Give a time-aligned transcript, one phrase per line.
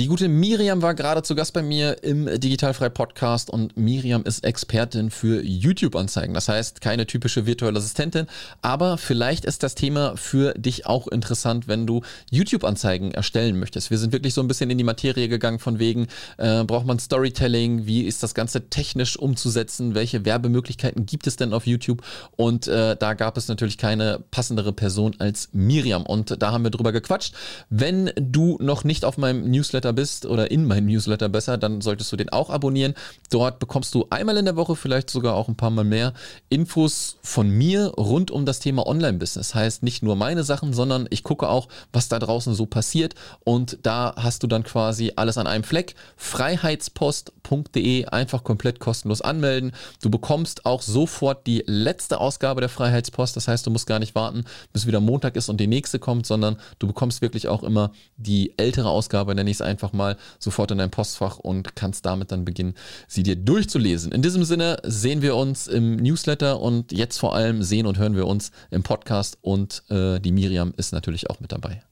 [0.00, 4.46] Die gute Miriam war gerade zu Gast bei mir im Digitalfrei Podcast und Miriam ist
[4.46, 6.32] Expertin für YouTube-Anzeigen.
[6.32, 8.26] Das heißt, keine typische virtuelle Assistentin,
[8.62, 12.00] aber vielleicht ist das Thema für dich auch interessant, wenn du
[12.30, 13.90] YouTube-Anzeigen erstellen möchtest.
[13.90, 16.06] Wir sind wirklich so ein bisschen in die Materie gegangen von wegen,
[16.38, 21.52] äh, braucht man Storytelling, wie ist das Ganze technisch umzusetzen, welche Werbemöglichkeiten gibt es denn
[21.52, 22.00] auf YouTube
[22.36, 26.70] und äh, da gab es natürlich keine passendere Person als Miriam und da haben wir
[26.70, 27.34] drüber gequatscht.
[27.68, 31.80] Wenn du noch nicht auf meinem Newsletter Newsletter bist oder in meinem Newsletter besser, dann
[31.80, 32.94] solltest du den auch abonnieren.
[33.30, 36.12] Dort bekommst du einmal in der Woche, vielleicht sogar auch ein paar Mal mehr,
[36.48, 39.54] Infos von mir rund um das Thema Online-Business.
[39.54, 43.14] Heißt nicht nur meine Sachen, sondern ich gucke auch, was da draußen so passiert.
[43.44, 45.94] Und da hast du dann quasi alles an einem Fleck.
[46.16, 49.72] Freiheitspost.de einfach komplett kostenlos anmelden.
[50.02, 53.36] Du bekommst auch sofort die letzte Ausgabe der Freiheitspost.
[53.36, 56.26] Das heißt, du musst gar nicht warten, bis wieder Montag ist und die nächste kommt,
[56.26, 60.16] sondern du bekommst wirklich auch immer die ältere Ausgabe, nenne ich es einfach einfach mal
[60.38, 62.74] sofort in dein Postfach und kannst damit dann beginnen,
[63.08, 64.12] sie dir durchzulesen.
[64.12, 68.14] In diesem Sinne sehen wir uns im Newsletter und jetzt vor allem sehen und hören
[68.14, 71.82] wir uns im Podcast und äh, die Miriam ist natürlich auch mit dabei.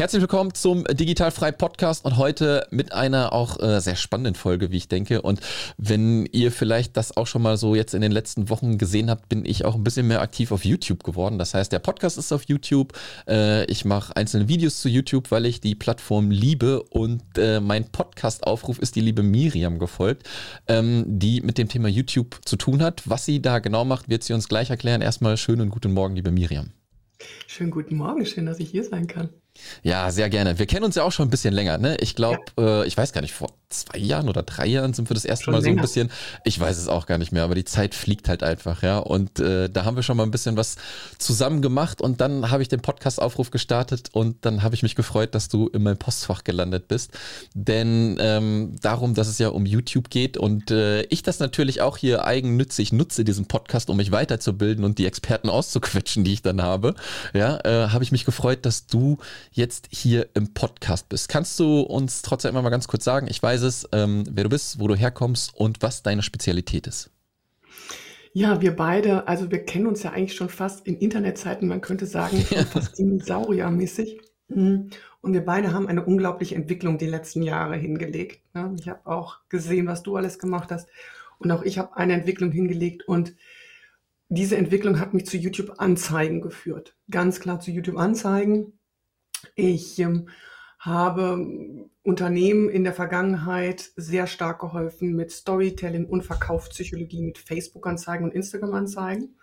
[0.00, 4.78] Herzlich willkommen zum Digitalfrei Podcast und heute mit einer auch äh, sehr spannenden Folge, wie
[4.78, 5.20] ich denke.
[5.20, 5.40] Und
[5.76, 9.28] wenn ihr vielleicht das auch schon mal so jetzt in den letzten Wochen gesehen habt,
[9.28, 11.38] bin ich auch ein bisschen mehr aktiv auf YouTube geworden.
[11.38, 12.94] Das heißt, der Podcast ist auf YouTube.
[13.28, 17.84] Äh, ich mache einzelne Videos zu YouTube, weil ich die Plattform liebe und äh, mein
[17.84, 20.26] Podcast-Aufruf ist die liebe Miriam gefolgt,
[20.66, 23.02] ähm, die mit dem Thema YouTube zu tun hat.
[23.04, 25.02] Was sie da genau macht, wird sie uns gleich erklären.
[25.02, 26.72] Erstmal schönen guten Morgen, liebe Miriam.
[27.46, 29.28] Schönen guten Morgen, schön, dass ich hier sein kann.
[29.82, 30.58] Ja, sehr gerne.
[30.58, 31.96] Wir kennen uns ja auch schon ein bisschen länger, ne?
[32.00, 32.82] Ich glaube, ja.
[32.82, 35.44] äh, ich weiß gar nicht, vor zwei Jahren oder drei Jahren sind wir das erste
[35.44, 35.74] schon Mal länger.
[35.74, 36.10] so ein bisschen,
[36.44, 38.98] ich weiß es auch gar nicht mehr, aber die Zeit fliegt halt einfach, ja.
[38.98, 40.76] Und äh, da haben wir schon mal ein bisschen was
[41.18, 45.34] zusammen gemacht und dann habe ich den Podcast-Aufruf gestartet und dann habe ich mich gefreut,
[45.34, 47.12] dass du in meinem Postfach gelandet bist.
[47.54, 51.96] Denn ähm, darum, dass es ja um YouTube geht und äh, ich das natürlich auch
[51.96, 56.60] hier eigennützig nutze, diesen Podcast, um mich weiterzubilden und die Experten auszuquetschen, die ich dann
[56.60, 56.96] habe,
[57.34, 59.18] ja, äh, habe ich mich gefreut, dass du
[59.50, 61.28] jetzt hier im Podcast bist.
[61.28, 64.50] Kannst du uns trotzdem immer mal ganz kurz sagen, ich weiß es, ähm, wer du
[64.50, 67.10] bist, wo du herkommst und was deine Spezialität ist?
[68.32, 72.06] Ja, wir beide, also wir kennen uns ja eigentlich schon fast in Internetzeiten, man könnte
[72.06, 72.64] sagen, ja.
[72.64, 74.20] fast dinosauriermäßig.
[74.48, 74.90] Mhm.
[75.20, 78.42] Und wir beide haben eine unglaubliche Entwicklung die letzten Jahre hingelegt.
[78.54, 78.74] Ne?
[78.80, 80.88] Ich habe auch gesehen, was du alles gemacht hast.
[81.38, 83.06] Und auch ich habe eine Entwicklung hingelegt.
[83.06, 83.34] Und
[84.28, 86.96] diese Entwicklung hat mich zu YouTube-Anzeigen geführt.
[87.10, 88.78] Ganz klar zu YouTube-Anzeigen.
[89.60, 90.30] Ich ähm,
[90.78, 98.34] habe Unternehmen in der Vergangenheit sehr stark geholfen mit Storytelling und Verkaufspsychologie, mit Facebook-Anzeigen und
[98.34, 99.36] Instagram-Anzeigen.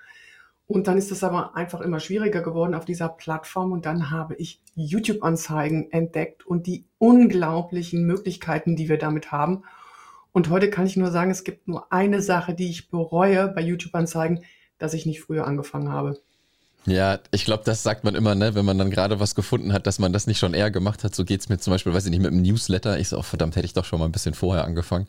[0.65, 3.71] Und dann ist es aber einfach immer schwieriger geworden auf dieser Plattform.
[3.71, 9.65] Und dann habe ich YouTube-Anzeigen entdeckt und die unglaublichen Möglichkeiten, die wir damit haben.
[10.31, 13.61] Und heute kann ich nur sagen, es gibt nur eine Sache, die ich bereue bei
[13.61, 14.43] YouTube-Anzeigen,
[14.79, 16.19] dass ich nicht früher angefangen habe.
[16.85, 19.85] Ja, ich glaube, das sagt man immer, ne, wenn man dann gerade was gefunden hat,
[19.87, 21.13] dass man das nicht schon eher gemacht hat.
[21.13, 22.97] So geht's mir zum Beispiel, weiß ich nicht, mit einem Newsletter.
[22.97, 25.05] Ich so, oh, verdammt, hätte ich doch schon mal ein bisschen vorher angefangen.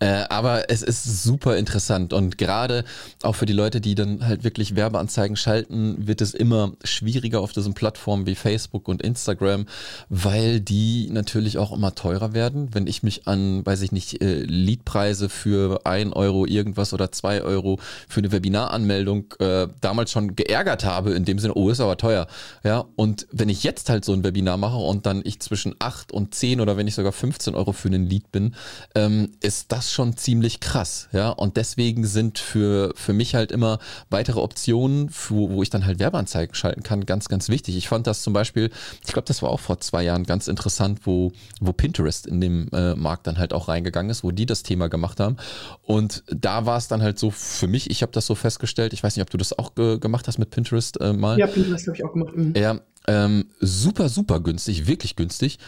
[0.00, 2.84] Äh, aber es ist super interessant und gerade
[3.22, 7.52] auch für die Leute, die dann halt wirklich Werbeanzeigen schalten, wird es immer schwieriger auf
[7.52, 9.66] diesen Plattformen wie Facebook und Instagram,
[10.08, 12.70] weil die natürlich auch immer teurer werden.
[12.72, 17.42] Wenn ich mich an, weiß ich nicht, äh, Leadpreise für ein Euro irgendwas oder zwei
[17.42, 17.78] Euro
[18.08, 22.26] für eine Webinaranmeldung äh, damals schon geärgert habe in dem Sinne, oh, ist aber teuer.
[22.64, 26.12] Ja, und wenn ich jetzt halt so ein Webinar mache und dann ich zwischen 8
[26.12, 28.54] und 10 oder wenn ich sogar 15 Euro für einen Lead bin,
[28.94, 31.08] ähm, ist das schon ziemlich krass.
[31.12, 33.78] Ja, und deswegen sind für, für mich halt immer
[34.10, 37.76] weitere Optionen, für, wo ich dann halt Werbeanzeigen schalten kann, ganz, ganz wichtig.
[37.76, 38.70] Ich fand das zum Beispiel,
[39.06, 42.68] ich glaube, das war auch vor zwei Jahren ganz interessant, wo, wo Pinterest in dem
[42.72, 45.36] äh, Markt dann halt auch reingegangen ist, wo die das Thema gemacht haben.
[45.82, 49.02] Und da war es dann halt so für mich, ich habe das so festgestellt, ich
[49.02, 51.38] weiß nicht, ob du das auch ge gemacht hast mit Pinterest, äh, mal.
[51.38, 52.36] Ja, Pinterest habe ich auch gemacht.
[52.36, 52.54] Mhm.
[52.56, 55.58] Ja, ähm, super, super günstig, wirklich günstig.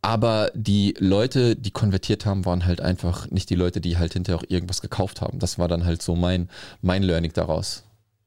[0.00, 4.38] Aber die Leute, die konvertiert haben, waren halt einfach nicht die Leute, die halt hinterher
[4.38, 5.38] auch irgendwas gekauft haben.
[5.38, 6.48] Das war dann halt so mein,
[6.82, 7.84] mein Learning daraus.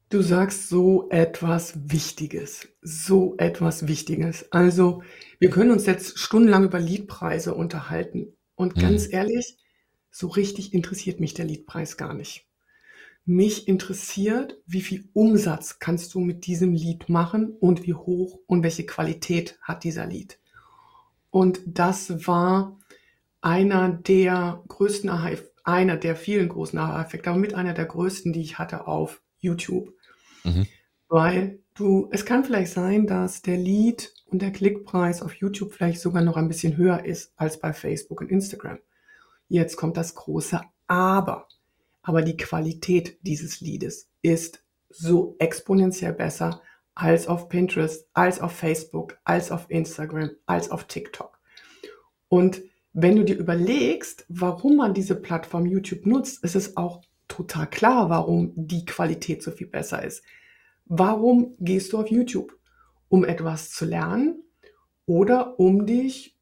[0.09, 2.67] Du sagst so etwas Wichtiges.
[2.81, 4.51] So etwas Wichtiges.
[4.51, 5.03] Also,
[5.39, 8.27] wir können uns jetzt stundenlang über Liedpreise unterhalten.
[8.55, 9.11] Und ganz hm.
[9.13, 9.57] ehrlich,
[10.11, 12.45] so richtig interessiert mich der Liedpreis gar nicht.
[13.25, 18.63] Mich interessiert, wie viel Umsatz kannst du mit diesem Lied machen und wie hoch und
[18.63, 20.39] welche Qualität hat dieser Lied.
[21.29, 22.79] Und das war
[23.41, 25.09] einer der größten
[25.63, 29.93] einer der vielen großen Aha-Effekte, aber mit einer der größten, die ich hatte auf YouTube.
[30.43, 30.67] Mhm.
[31.07, 36.01] Weil Du, es kann vielleicht sein, dass der Lead und der Klickpreis auf YouTube vielleicht
[36.01, 38.77] sogar noch ein bisschen höher ist als bei Facebook und Instagram.
[39.47, 41.47] Jetzt kommt das große Aber.
[42.01, 46.61] Aber die Qualität dieses Leads ist so exponentiell besser
[46.95, 51.39] als auf Pinterest, als auf Facebook, als auf Instagram, als auf TikTok.
[52.27, 52.61] Und
[52.93, 58.09] wenn du dir überlegst, warum man diese Plattform YouTube nutzt, ist es auch total klar,
[58.09, 60.23] warum die Qualität so viel besser ist.
[60.85, 62.57] Warum gehst du auf YouTube?
[63.07, 64.43] Um etwas zu lernen
[65.05, 66.37] oder um dich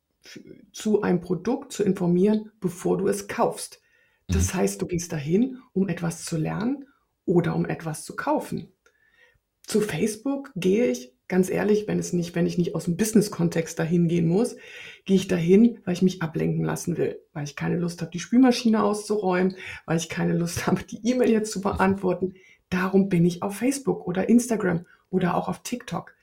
[0.71, 3.81] zu einem Produkt zu informieren, bevor du es kaufst.
[4.29, 4.59] Das mhm.
[4.59, 6.85] heißt, du gehst dahin, um etwas zu lernen
[7.25, 8.71] oder um etwas zu kaufen.
[9.63, 13.77] Zu Facebook gehe ich, ganz ehrlich, wenn es nicht, wenn ich nicht aus dem Business-Kontext
[13.77, 14.55] dahin gehen muss,
[15.05, 18.19] gehe ich dahin, weil ich mich ablenken lassen will, weil ich keine Lust habe, die
[18.19, 19.55] Spülmaschine auszuräumen,
[19.85, 22.33] weil ich keine Lust habe, die E-Mail jetzt zu beantworten.
[22.69, 26.15] Darum bin ich auf Facebook oder Instagram oder auch auf TikTok.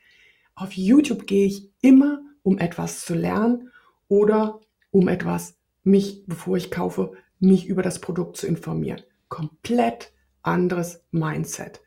[0.54, 3.70] Auf YouTube gehe ich immer, um etwas zu lernen
[4.08, 4.60] oder
[4.90, 9.02] um etwas, mich, bevor ich kaufe, mich über das Produkt zu informieren.
[9.28, 10.12] Komplett
[10.42, 11.80] anderes Mindset.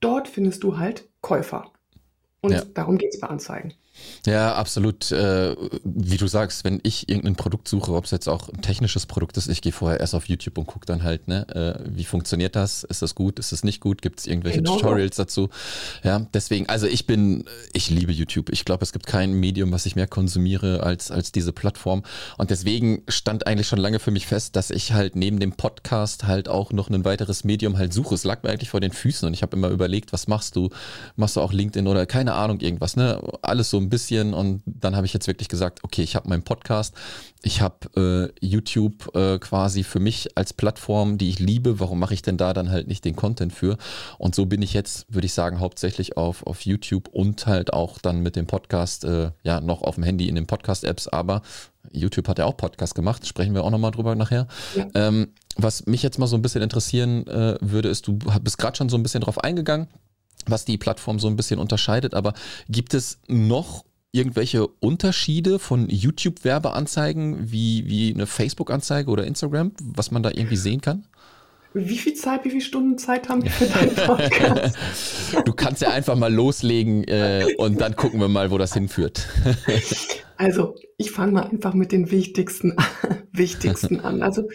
[0.00, 1.72] Dort findest du halt Käufer.
[2.40, 2.64] Und ja.
[2.64, 3.74] darum geht es bei Anzeigen.
[4.26, 5.10] Ja, absolut.
[5.12, 9.06] Äh, wie du sagst, wenn ich irgendein Produkt suche, ob es jetzt auch ein technisches
[9.06, 12.04] Produkt ist, ich gehe vorher erst auf YouTube und gucke dann halt, ne, äh, wie
[12.04, 12.84] funktioniert das?
[12.84, 13.38] Ist das gut?
[13.38, 14.02] Ist das nicht gut?
[14.02, 14.76] Gibt es irgendwelche genau.
[14.76, 15.48] Tutorials dazu?
[16.02, 18.50] Ja, deswegen, also ich bin, ich liebe YouTube.
[18.50, 22.02] Ich glaube, es gibt kein Medium, was ich mehr konsumiere als, als diese Plattform.
[22.36, 26.24] Und deswegen stand eigentlich schon lange für mich fest, dass ich halt neben dem Podcast
[26.24, 28.14] halt auch noch ein weiteres Medium halt suche.
[28.14, 30.70] Es lag mir eigentlich vor den Füßen und ich habe immer überlegt, was machst du?
[31.16, 33.20] Machst du auch LinkedIn oder keine Ahnung, irgendwas, ne?
[33.42, 36.42] Alles so ein bisschen und dann habe ich jetzt wirklich gesagt, okay, ich habe meinen
[36.42, 36.94] Podcast,
[37.42, 41.78] ich habe äh, YouTube äh, quasi für mich als Plattform, die ich liebe.
[41.80, 43.78] Warum mache ich denn da dann halt nicht den Content für?
[44.18, 47.98] Und so bin ich jetzt, würde ich sagen, hauptsächlich auf, auf YouTube und halt auch
[47.98, 51.42] dann mit dem Podcast, äh, ja, noch auf dem Handy in den Podcast-Apps, aber
[51.92, 54.46] YouTube hat ja auch Podcast gemacht, sprechen wir auch nochmal drüber nachher.
[54.74, 54.86] Ja.
[54.94, 58.76] Ähm, was mich jetzt mal so ein bisschen interessieren äh, würde, ist, du bist gerade
[58.76, 59.88] schon so ein bisschen drauf eingegangen
[60.50, 62.14] was die Plattform so ein bisschen unterscheidet.
[62.14, 62.34] Aber
[62.68, 70.22] gibt es noch irgendwelche Unterschiede von YouTube-Werbeanzeigen wie, wie eine Facebook-Anzeige oder Instagram, was man
[70.22, 71.04] da irgendwie sehen kann?
[71.74, 74.76] Wie viel Zeit, wie viele Stunden Zeit haben wir für deinen Podcast?
[75.44, 79.28] du kannst ja einfach mal loslegen äh, und dann gucken wir mal, wo das hinführt.
[80.38, 82.74] also, ich fange mal einfach mit den wichtigsten,
[83.32, 84.22] wichtigsten an.
[84.22, 84.48] Also,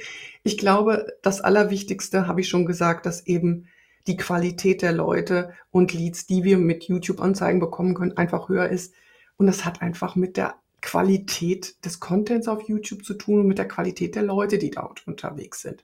[0.44, 3.68] ich glaube, das Allerwichtigste habe ich schon gesagt, dass eben
[4.08, 8.94] die Qualität der Leute und Leads, die wir mit YouTube-Anzeigen bekommen können, einfach höher ist.
[9.38, 13.58] Und das hat einfach mit der Qualität des Contents auf YouTube zu tun und mit
[13.58, 15.84] der Qualität der Leute, die dort unterwegs sind.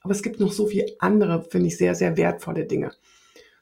[0.00, 2.92] Aber es gibt noch so viele andere, finde ich, sehr, sehr wertvolle Dinge.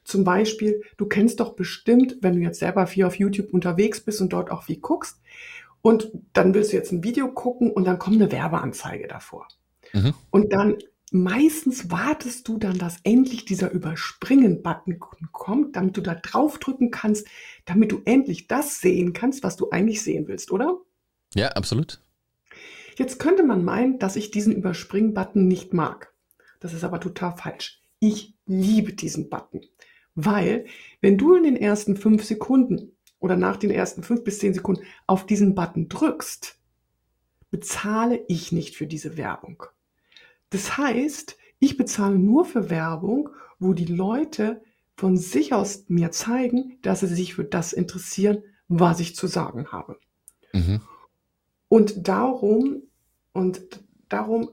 [0.03, 4.21] Zum Beispiel, du kennst doch bestimmt, wenn du jetzt selber viel auf YouTube unterwegs bist
[4.21, 5.21] und dort auch viel guckst,
[5.83, 9.47] und dann willst du jetzt ein Video gucken und dann kommt eine Werbeanzeige davor.
[9.93, 10.13] Mhm.
[10.29, 10.77] Und dann
[11.11, 14.99] meistens wartest du dann, dass endlich dieser Überspringen-Button
[15.31, 17.27] kommt, damit du da draufdrücken kannst,
[17.65, 20.79] damit du endlich das sehen kannst, was du eigentlich sehen willst, oder?
[21.35, 22.01] Ja, absolut.
[22.97, 26.13] Jetzt könnte man meinen, dass ich diesen Überspringen-Button nicht mag.
[26.59, 27.81] Das ist aber total falsch.
[27.99, 29.61] Ich liebe diesen Button,
[30.15, 30.65] weil
[31.01, 34.83] wenn du in den ersten fünf Sekunden oder nach den ersten fünf bis zehn Sekunden
[35.07, 36.57] auf diesen Button drückst,
[37.49, 39.63] bezahle ich nicht für diese Werbung.
[40.51, 44.61] Das heißt, ich bezahle nur für Werbung, wo die Leute
[44.95, 49.71] von sich aus mir zeigen, dass sie sich für das interessieren, was ich zu sagen
[49.71, 49.97] habe.
[50.53, 50.81] Mhm.
[51.67, 52.83] Und darum,
[53.33, 54.51] und darum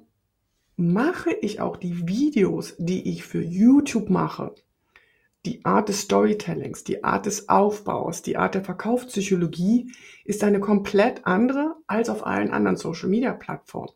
[0.76, 4.55] mache ich auch die Videos, die ich für YouTube mache,
[5.45, 9.93] die Art des Storytellings, die Art des Aufbaus, die Art der Verkaufspsychologie
[10.25, 13.90] ist eine komplett andere als auf allen anderen Social Media Plattformen.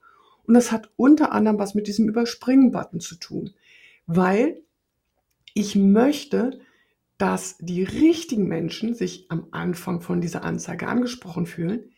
[0.52, 3.54] Und das hat unter anderem was mit diesem Überspringen-Button zu tun,
[4.04, 4.60] weil
[5.54, 6.60] ich möchte,
[7.16, 11.94] dass die richtigen Menschen sich am Anfang von dieser Anzeige angesprochen fühlen.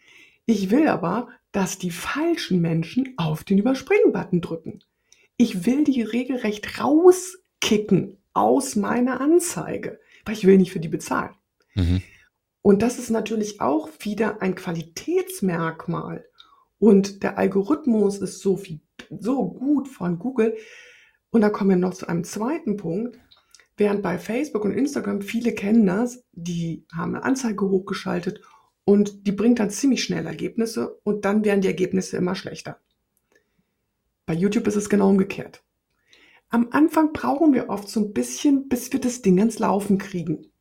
[0.46, 4.84] Ich will aber, dass die falschen Menschen auf den Überspringen-Button drücken.
[5.36, 11.34] Ich will die regelrecht rauskicken aus meiner Anzeige, weil ich will nicht für die bezahlen.
[11.74, 12.02] Mhm.
[12.62, 16.24] Und das ist natürlich auch wieder ein Qualitätsmerkmal
[16.84, 18.78] und der Algorithmus ist so viel,
[19.18, 20.54] so gut von Google.
[21.30, 23.18] Und da kommen wir noch zu einem zweiten Punkt.
[23.78, 28.42] Während bei Facebook und Instagram viele kennen das, die haben eine Anzeige hochgeschaltet
[28.84, 32.78] und die bringt dann ziemlich schnell Ergebnisse und dann werden die Ergebnisse immer schlechter.
[34.26, 35.64] Bei YouTube ist es genau umgekehrt.
[36.50, 40.52] Am Anfang brauchen wir oft so ein bisschen, bis wir das Ding ins Laufen kriegen.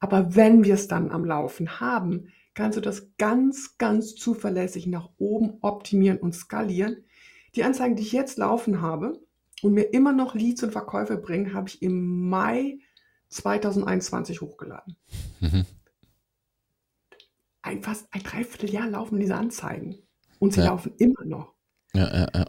[0.00, 5.10] Aber wenn wir es dann am Laufen haben, kannst du das ganz, ganz zuverlässig nach
[5.16, 7.04] oben optimieren und skalieren.
[7.54, 9.20] Die Anzeigen, die ich jetzt laufen habe
[9.62, 12.80] und mir immer noch Leads und Verkäufe bringen, habe ich im Mai
[13.28, 14.96] 2021 hochgeladen.
[15.38, 15.66] Mhm.
[17.62, 19.96] Ein, fast ein Dreivierteljahr laufen diese Anzeigen
[20.40, 20.66] und sie ja.
[20.66, 21.54] laufen immer noch.
[21.94, 22.44] Ja, ja, ja.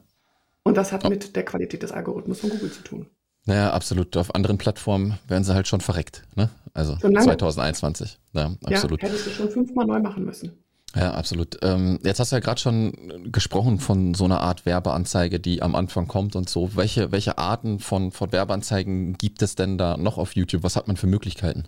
[0.63, 1.09] Und das hat oh.
[1.09, 3.11] mit der Qualität des Algorithmus von Google zu tun.
[3.49, 4.15] Naja, absolut.
[4.15, 6.23] Auf anderen Plattformen werden sie halt schon verreckt.
[6.35, 6.51] Ne?
[6.75, 8.19] Also 2021.
[8.33, 9.01] Ja, absolut.
[9.01, 10.51] Ja, hättest du schon fünfmal neu machen müssen.
[10.95, 11.57] Ja, absolut.
[11.63, 15.73] Ähm, jetzt hast du ja gerade schon gesprochen von so einer Art Werbeanzeige, die am
[15.73, 16.75] Anfang kommt und so.
[16.75, 20.61] Welche, welche Arten von, von Werbeanzeigen gibt es denn da noch auf YouTube?
[20.61, 21.63] Was hat man für Möglichkeiten?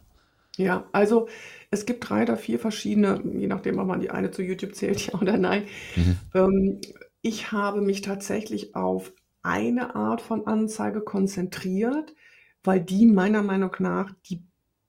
[0.58, 1.30] Ja, also
[1.72, 5.08] es gibt drei oder vier verschiedene, je nachdem, ob man die eine zu YouTube zählt,
[5.08, 5.64] ja oder nein.
[5.96, 6.18] Mhm.
[6.36, 6.82] Ähm,
[7.24, 12.14] ich habe mich tatsächlich auf eine Art von Anzeige konzentriert,
[12.64, 14.44] weil die meiner Meinung nach die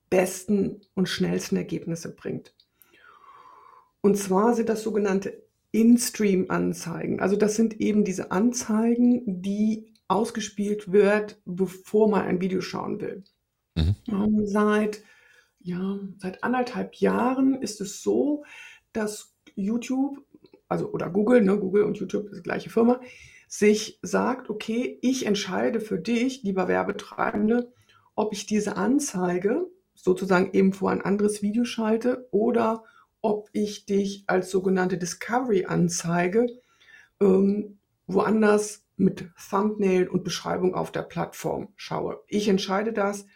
[0.09, 2.53] besten und schnellsten Ergebnisse bringt.
[4.01, 7.19] Und zwar sind das sogenannte In-Stream-Anzeigen.
[7.19, 13.23] Also das sind eben diese Anzeigen, die ausgespielt wird, bevor man ein Video schauen will.
[13.75, 13.95] Mhm.
[14.07, 15.01] Um, seit,
[15.61, 18.43] ja, seit anderthalb Jahren ist es so,
[18.91, 20.23] dass YouTube,
[20.67, 22.99] also oder Google, ne, Google und YouTube ist die gleiche Firma,
[23.53, 27.71] sich sagt, okay, ich entscheide für dich, lieber Werbetreibende,
[28.15, 32.83] ob ich diese Anzeige sozusagen eben vor ein anderes Video schalte oder
[33.21, 36.47] ob ich dich als sogenannte Discovery-Anzeige
[37.21, 42.23] ähm, woanders mit Thumbnail und Beschreibung auf der Plattform schaue.
[42.27, 43.27] Ich entscheide das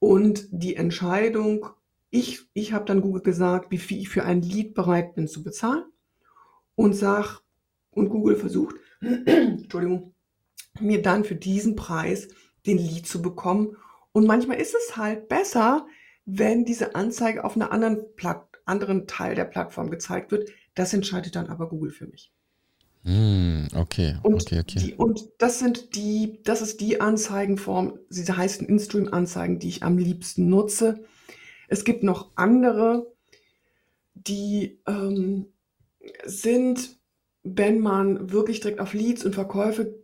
[0.00, 1.68] und die Entscheidung,
[2.10, 5.44] ich, ich habe dann Google gesagt, wie viel ich für ein Lead bereit bin zu
[5.44, 5.84] bezahlen
[6.74, 7.40] und sag,
[7.92, 10.14] und Google versucht, Entschuldigung,
[10.80, 12.28] mir dann für diesen Preis
[12.66, 13.76] den Lead zu bekommen.
[14.12, 15.86] Und manchmal ist es halt besser,
[16.24, 20.50] wenn diese Anzeige auf einer anderen Plattform anderen Teil der Plattform gezeigt wird.
[20.74, 22.30] Das entscheidet dann aber Google für mich.
[23.02, 24.78] Mm, okay, und, okay, okay.
[24.78, 29.98] Die, und das sind die, das ist die Anzeigenform, sie heißen In-Stream-Anzeigen, die ich am
[29.98, 31.04] liebsten nutze.
[31.68, 33.10] Es gibt noch andere,
[34.14, 35.46] die ähm,
[36.24, 36.97] sind,
[37.56, 39.94] wenn man wirklich direkt auf Leads und Verkäufe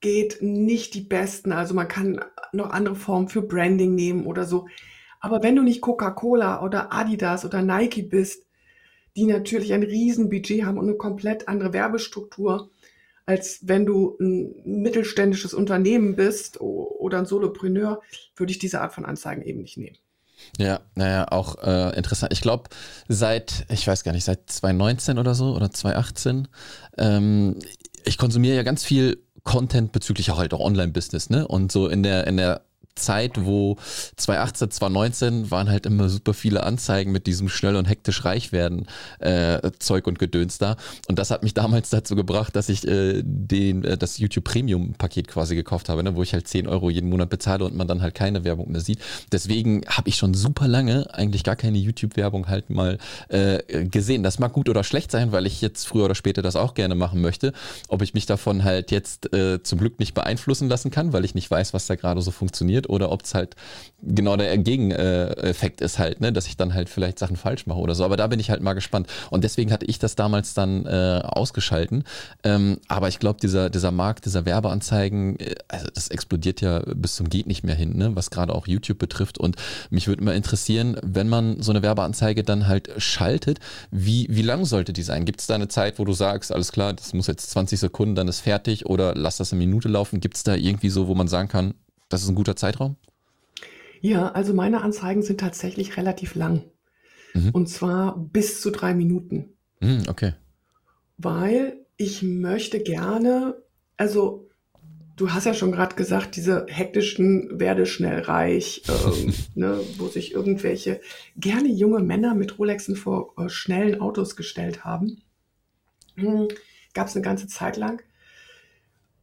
[0.00, 1.52] geht, nicht die besten.
[1.52, 2.20] Also man kann
[2.52, 4.66] noch andere Formen für Branding nehmen oder so.
[5.20, 8.46] Aber wenn du nicht Coca-Cola oder Adidas oder Nike bist,
[9.16, 12.70] die natürlich ein Riesenbudget haben und eine komplett andere Werbestruktur,
[13.24, 18.00] als wenn du ein mittelständisches Unternehmen bist oder ein Solopreneur,
[18.36, 19.96] würde ich diese Art von Anzeigen eben nicht nehmen.
[20.58, 22.32] Ja, naja, auch äh, interessant.
[22.32, 22.64] Ich glaube,
[23.08, 26.48] seit, ich weiß gar nicht, seit 2019 oder so oder 2018,
[26.98, 27.56] ähm,
[28.04, 31.46] ich konsumiere ja ganz viel Content bezüglich auch halt auch Online-Business, ne?
[31.46, 32.62] Und so in der, in der
[32.96, 33.76] Zeit, wo
[34.16, 38.86] 2018, 2019 waren halt immer super viele Anzeigen mit diesem schnell und hektisch reich werden
[39.20, 40.76] äh, Zeug und Gedöns da.
[41.08, 44.94] Und das hat mich damals dazu gebracht, dass ich äh, den, äh, das YouTube Premium
[44.94, 47.88] Paket quasi gekauft habe, ne, wo ich halt 10 Euro jeden Monat bezahle und man
[47.88, 48.98] dann halt keine Werbung mehr sieht.
[49.32, 52.98] Deswegen habe ich schon super lange eigentlich gar keine YouTube-Werbung halt mal
[53.28, 54.22] äh, gesehen.
[54.22, 56.94] Das mag gut oder schlecht sein, weil ich jetzt früher oder später das auch gerne
[56.94, 57.52] machen möchte.
[57.88, 61.34] Ob ich mich davon halt jetzt äh, zum Glück nicht beeinflussen lassen kann, weil ich
[61.34, 63.56] nicht weiß, was da gerade so funktioniert oder ob es halt
[64.02, 67.94] genau der Gegeneffekt ist halt, ne, dass ich dann halt vielleicht Sachen falsch mache oder
[67.94, 68.04] so.
[68.04, 69.08] Aber da bin ich halt mal gespannt.
[69.30, 72.04] Und deswegen hatte ich das damals dann äh, ausgeschalten.
[72.44, 77.16] Ähm, aber ich glaube, dieser, dieser Markt, dieser Werbeanzeigen, äh, also das explodiert ja bis
[77.16, 79.38] zum geht nicht mehr hin, ne, was gerade auch YouTube betrifft.
[79.38, 79.56] Und
[79.90, 83.58] mich würde immer interessieren, wenn man so eine Werbeanzeige dann halt schaltet,
[83.90, 85.24] wie, wie lang sollte die sein?
[85.24, 88.14] Gibt es da eine Zeit, wo du sagst, alles klar, das muss jetzt 20 Sekunden,
[88.14, 90.20] dann ist fertig oder lass das eine Minute laufen?
[90.20, 91.74] Gibt es da irgendwie so, wo man sagen kann,
[92.08, 92.96] das ist ein guter Zeitraum?
[94.00, 96.64] Ja, also meine Anzeigen sind tatsächlich relativ lang.
[97.34, 97.50] Mhm.
[97.50, 99.56] Und zwar bis zu drei Minuten.
[99.80, 100.34] Mhm, okay.
[101.18, 103.62] Weil ich möchte gerne,
[103.96, 104.48] also
[105.16, 110.32] du hast ja schon gerade gesagt, diese hektischen werde schnell reich, ähm, ne, wo sich
[110.32, 111.00] irgendwelche
[111.36, 115.22] gerne junge Männer mit Rolexen vor äh, schnellen Autos gestellt haben.
[116.16, 116.48] Hm,
[116.94, 118.02] Gab es eine ganze Zeit lang.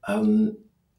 [0.08, 0.58] Ähm,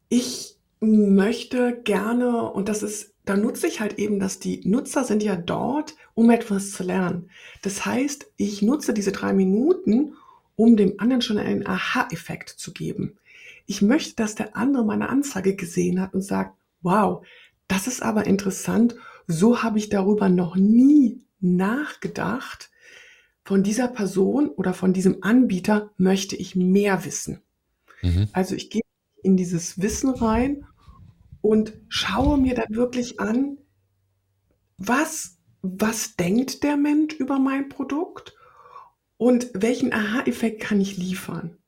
[0.09, 0.54] ich
[0.85, 5.37] möchte gerne, und das ist, da nutze ich halt eben, dass die Nutzer sind ja
[5.37, 7.31] dort, um etwas zu lernen.
[7.63, 10.15] Das heißt, ich nutze diese drei Minuten,
[10.57, 13.17] um dem anderen schon einen Aha-Effekt zu geben.
[13.67, 17.25] Ich möchte, dass der andere meine Anzeige gesehen hat und sagt, wow,
[17.67, 18.95] das ist aber interessant.
[19.27, 22.71] So habe ich darüber noch nie nachgedacht.
[23.45, 27.41] Von dieser Person oder von diesem Anbieter möchte ich mehr wissen.
[28.03, 28.29] Mhm.
[28.33, 28.83] Also ich gehe
[29.23, 30.67] in dieses Wissen rein
[31.45, 33.59] und schaue mir dann wirklich an,
[34.79, 38.35] was was denkt der Mensch über mein Produkt
[39.19, 41.59] und welchen Aha-Effekt kann ich liefern?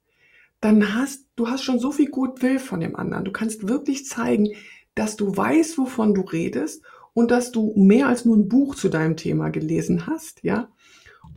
[0.60, 3.24] Dann hast du hast schon so viel Goodwill von dem anderen.
[3.24, 4.50] Du kannst wirklich zeigen,
[4.94, 6.82] dass du weißt, wovon du redest
[7.14, 10.70] und dass du mehr als nur ein Buch zu deinem Thema gelesen hast, ja?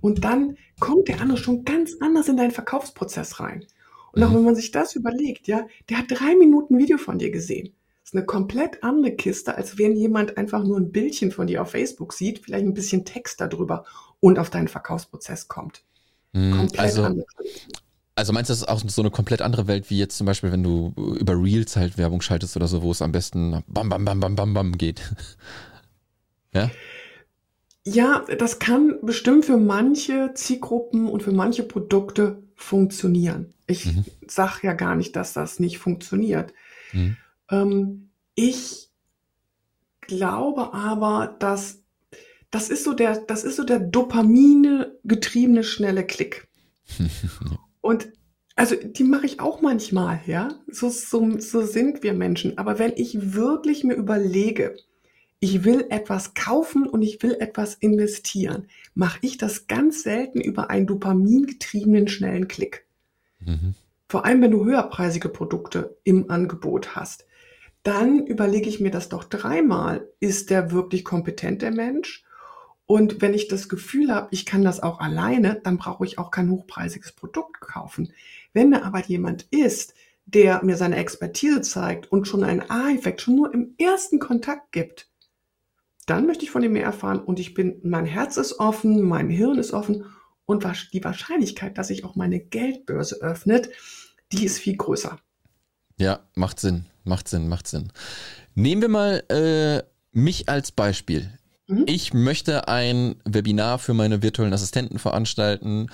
[0.02, 3.66] Und dann kommt der andere schon ganz anders in deinen Verkaufsprozess rein.
[4.14, 4.36] Und auch Mhm.
[4.36, 7.76] wenn man sich das überlegt, ja, der hat drei Minuten Video von dir gesehen.
[8.10, 11.70] Ist eine komplett andere Kiste, als wenn jemand einfach nur ein Bildchen von dir auf
[11.72, 13.86] Facebook sieht, vielleicht ein bisschen Text darüber
[14.20, 15.84] und auf deinen Verkaufsprozess kommt.
[16.34, 16.52] Mhm.
[16.52, 17.26] Komplett Also, andere.
[18.16, 20.52] also meinst du, das ist auch so eine komplett andere Welt, wie jetzt zum Beispiel,
[20.52, 24.04] wenn du über Reels halt Werbung schaltest oder so, wo es am besten bam, bam,
[24.06, 25.02] bam, bam, bam, bam geht?
[26.54, 26.72] Ja?
[27.86, 33.54] Ja, das kann bestimmt für manche Zielgruppen und für manche Produkte funktionieren.
[33.68, 34.06] Ich Mhm.
[34.28, 36.54] sage ja gar nicht, dass das nicht funktioniert.
[36.94, 37.18] Mhm.
[37.50, 38.90] Ähm, ich
[40.02, 41.84] glaube aber, dass
[42.52, 46.48] das ist so der, das ist so der Dopamine getriebene schnelle Klick.
[47.82, 48.12] Und
[48.56, 50.50] also die mache ich auch manchmal, ja.
[50.68, 52.58] So, so, so sind wir Menschen.
[52.58, 54.76] Aber wenn ich wirklich mir überlege,
[55.40, 60.70] ich will etwas kaufen und ich will etwas investieren, mache ich das ganz selten über
[60.70, 62.86] einen dopamingetriebenen schnellen Klick.
[63.40, 63.76] Mhm.
[64.10, 67.26] Vor allem, wenn du höherpreisige Produkte im Angebot hast.
[67.84, 70.08] Dann überlege ich mir das doch dreimal.
[70.20, 72.24] Ist der wirklich kompetent, der Mensch?
[72.86, 76.32] Und wenn ich das Gefühl habe, ich kann das auch alleine, dann brauche ich auch
[76.32, 78.12] kein hochpreisiges Produkt kaufen.
[78.52, 79.94] Wenn da aber jemand ist,
[80.26, 85.08] der mir seine Expertise zeigt und schon einen A-Effekt schon nur im ersten Kontakt gibt,
[86.08, 89.30] dann möchte ich von ihm mehr erfahren und ich bin, mein Herz ist offen, mein
[89.30, 90.06] Hirn ist offen
[90.46, 93.70] und die Wahrscheinlichkeit, dass sich auch meine Geldbörse öffnet,
[94.32, 95.20] die ist viel größer.
[95.98, 97.92] Ja, macht Sinn, macht Sinn, macht Sinn.
[98.56, 99.84] Nehmen wir mal äh,
[100.18, 101.30] mich als Beispiel.
[101.68, 101.84] Mhm.
[101.86, 105.88] Ich möchte ein Webinar für meine virtuellen Assistenten veranstalten,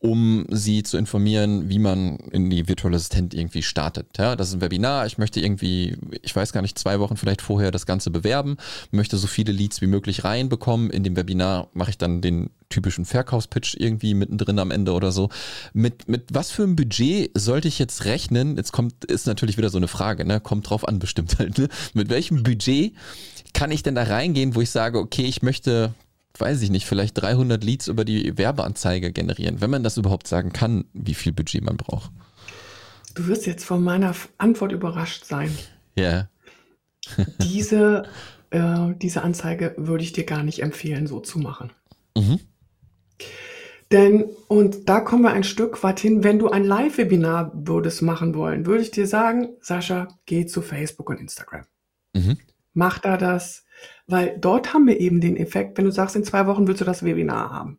[0.00, 4.06] um sie zu informieren, wie man in die virtuelle Assistent irgendwie startet.
[4.16, 5.06] Ja, das ist ein Webinar.
[5.06, 8.58] Ich möchte irgendwie, ich weiß gar nicht, zwei Wochen vielleicht vorher das Ganze bewerben,
[8.92, 10.90] möchte so viele Leads wie möglich reinbekommen.
[10.90, 15.30] In dem Webinar mache ich dann den typischen Verkaufspitch irgendwie mittendrin am Ende oder so.
[15.72, 18.56] Mit, mit was für einem Budget sollte ich jetzt rechnen?
[18.56, 20.40] Jetzt kommt, ist natürlich wieder so eine Frage, ne?
[20.40, 21.68] Kommt drauf an, bestimmt halt, ne?
[21.94, 22.94] Mit welchem Budget
[23.52, 25.94] kann ich denn da reingehen, wo ich sage, okay, ich möchte,
[26.40, 30.52] weiß ich nicht, vielleicht 300 Leads über die Werbeanzeige generieren, wenn man das überhaupt sagen
[30.52, 32.10] kann, wie viel Budget man braucht.
[33.14, 35.50] Du wirst jetzt von meiner Antwort überrascht sein.
[35.96, 36.28] Ja,
[37.42, 38.04] Diese,
[38.50, 41.70] äh, diese Anzeige würde ich dir gar nicht empfehlen, so zu machen.
[42.16, 42.40] mhm.
[43.90, 48.34] Denn, und da kommen wir ein Stück weit hin, wenn du ein Live-Webinar würdest machen
[48.34, 51.64] wollen, würde ich dir sagen, Sascha, geh zu Facebook und Instagram.
[52.14, 52.36] Mhm.
[52.74, 53.64] Mach da das,
[54.06, 56.84] weil dort haben wir eben den Effekt, wenn du sagst, in zwei Wochen willst du
[56.84, 57.78] das Webinar haben.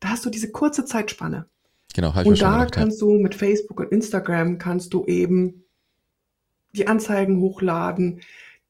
[0.00, 1.46] Da hast du diese kurze Zeitspanne.
[1.94, 2.76] genau, habe ich Und da gedacht.
[2.76, 2.82] Ja.
[2.82, 5.64] kannst du mit Facebook und Instagram kannst du eben
[6.72, 8.20] die Anzeigen hochladen,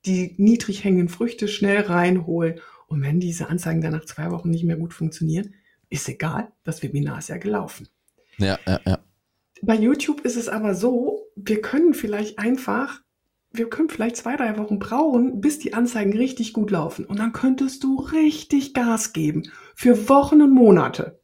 [0.05, 2.61] die niedrig hängenden Früchte schnell reinholen.
[2.87, 5.55] Und wenn diese Anzeigen dann nach zwei Wochen nicht mehr gut funktionieren,
[5.91, 7.89] ist egal, das Webinar ist ja gelaufen.
[8.39, 8.99] Ja, ja, ja.
[9.63, 13.01] Bei YouTube ist es aber so, wir können vielleicht einfach,
[13.57, 17.05] wir können vielleicht zwei, drei Wochen brauchen, bis die Anzeigen richtig gut laufen.
[17.05, 21.21] Und dann könntest du richtig Gas geben für Wochen und Monate.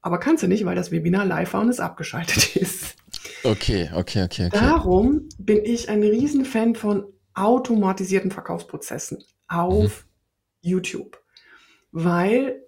[0.00, 2.96] Aber kannst du nicht, weil das Webinar live war und es abgeschaltet ist.
[3.44, 4.50] Okay, okay, okay, okay.
[4.52, 10.06] Darum bin ich ein Riesenfan von automatisierten Verkaufsprozessen auf
[10.60, 11.22] YouTube,
[11.92, 12.62] weil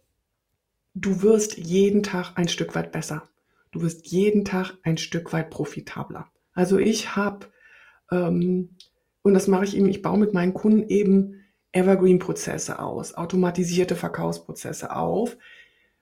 [0.95, 3.29] du wirst jeden Tag ein Stück weit besser.
[3.73, 6.29] Du wirst jeden Tag ein Stück weit profitabler.
[6.53, 7.47] Also ich habe,
[8.11, 8.77] ähm,
[9.23, 11.35] und das mache ich eben, ich baue mit meinen Kunden eben
[11.73, 15.37] Evergreen-Prozesse aus, automatisierte Verkaufsprozesse auf,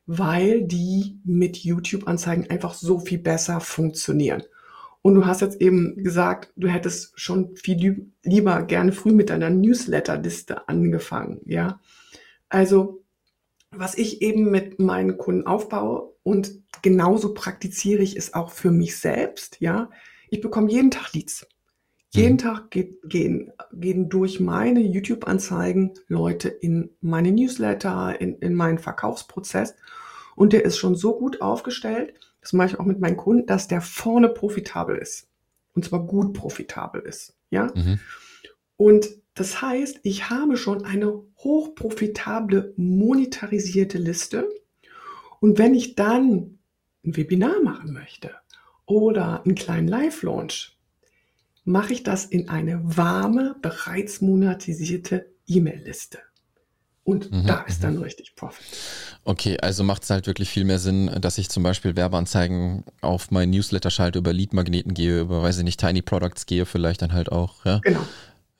[0.06, 4.42] weil die mit YouTube-Anzeigen einfach so viel besser funktionieren.
[5.02, 9.30] Und du hast jetzt eben gesagt, du hättest schon viel lieb- lieber gerne früh mit
[9.30, 11.80] deiner Newsletter-Liste angefangen, ja.
[12.48, 13.04] Also,
[13.70, 18.96] was ich eben mit meinen Kunden aufbaue und genauso praktiziere ich es auch für mich
[18.96, 19.90] selbst, ja.
[20.30, 21.46] Ich bekomme jeden Tag Leads.
[22.10, 22.38] Jeden Mhm.
[22.38, 29.74] Tag geht, gehen, gehen durch meine YouTube-Anzeigen Leute in meine Newsletter, in, in meinen Verkaufsprozess.
[30.34, 33.68] Und der ist schon so gut aufgestellt, das mache ich auch mit meinen Kunden, dass
[33.68, 35.28] der vorne profitabel ist.
[35.74, 37.36] Und zwar gut profitabel ist.
[37.50, 37.70] Ja.
[37.74, 37.98] Mhm.
[38.76, 44.48] Und das heißt, ich habe schon eine hochprofitable monetarisierte Liste.
[45.40, 46.58] Und wenn ich dann
[47.04, 48.30] ein Webinar machen möchte
[48.86, 50.77] oder einen kleinen Live-Launch,
[51.68, 56.18] mache ich das in eine warme, bereits monetarisierte E-Mail-Liste.
[57.04, 57.82] Und Mhm, da ist mhm.
[57.82, 58.64] dann richtig Profit.
[59.24, 63.30] Okay, also macht es halt wirklich viel mehr Sinn, dass ich zum Beispiel Werbeanzeigen auf
[63.30, 67.12] mein Newsletter schalte, über Leadmagneten gehe, über, weiß ich nicht, Tiny Products gehe, vielleicht dann
[67.12, 67.80] halt auch, ja.
[67.80, 68.00] Genau.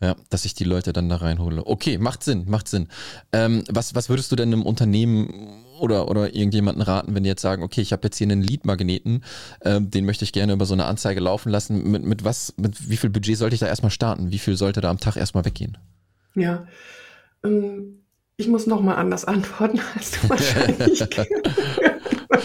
[0.01, 1.66] Ja, dass ich die Leute dann da reinhole.
[1.66, 2.88] Okay, macht Sinn, macht Sinn.
[3.33, 7.43] Ähm, was, was würdest du denn einem Unternehmen oder, oder irgendjemanden raten, wenn die jetzt
[7.43, 9.25] sagen, okay, ich habe jetzt hier einen Lead-Magneten,
[9.62, 11.91] ähm, den möchte ich gerne über so eine Anzeige laufen lassen.
[11.91, 14.31] Mit, mit was, mit wie viel Budget sollte ich da erstmal starten?
[14.31, 15.79] Wie viel sollte da am Tag erstmal weggehen?
[16.35, 16.67] Ja.
[17.45, 18.05] Ähm,
[18.37, 21.03] ich muss nochmal anders antworten, als du wahrscheinlich.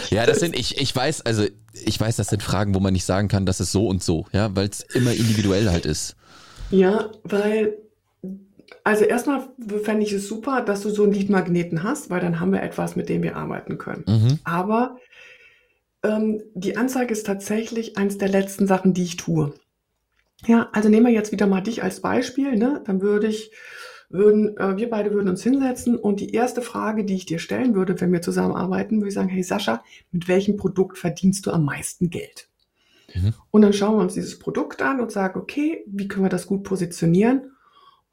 [0.09, 3.05] Ja, das sind, ich, ich weiß, also ich weiß, das sind Fragen, wo man nicht
[3.05, 6.15] sagen kann, das ist so und so, ja, weil es immer individuell halt ist.
[6.71, 7.77] Ja, weil,
[8.83, 9.47] also erstmal
[9.83, 12.95] fände ich es super, dass du so einen Leadmagneten hast, weil dann haben wir etwas,
[12.95, 14.03] mit dem wir arbeiten können.
[14.07, 14.39] Mhm.
[14.43, 14.97] Aber
[16.03, 19.53] ähm, die Anzeige ist tatsächlich eins der letzten Sachen, die ich tue.
[20.45, 22.81] Ja, also nehmen wir jetzt wieder mal dich als Beispiel, ne?
[22.85, 23.51] Dann würde ich,
[24.09, 27.75] würden, äh, wir beide würden uns hinsetzen und die erste Frage, die ich dir stellen
[27.75, 31.63] würde, wenn wir zusammenarbeiten, würde ich sagen, hey Sascha, mit welchem Produkt verdienst du am
[31.63, 32.49] meisten Geld?
[33.15, 33.33] Mhm.
[33.51, 36.47] Und dann schauen wir uns dieses Produkt an und sagen, okay, wie können wir das
[36.47, 37.52] gut positionieren?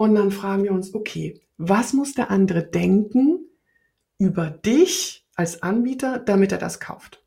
[0.01, 3.41] Und dann fragen wir uns, okay, was muss der andere denken
[4.17, 7.23] über dich als Anbieter, damit er das kauft?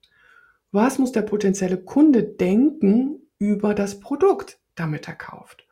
[0.72, 5.68] Was muss der potenzielle Kunde denken über das Produkt, damit er kauft?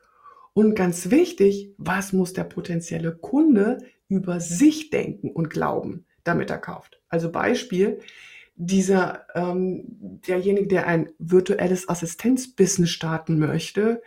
[0.52, 6.58] Und ganz wichtig, was muss der potenzielle Kunde über sich denken und glauben, damit er
[6.58, 7.00] kauft?
[7.08, 7.98] Also Beispiel,
[8.54, 14.02] dieser, ähm, derjenige, der ein virtuelles Assistenzbusiness starten möchte,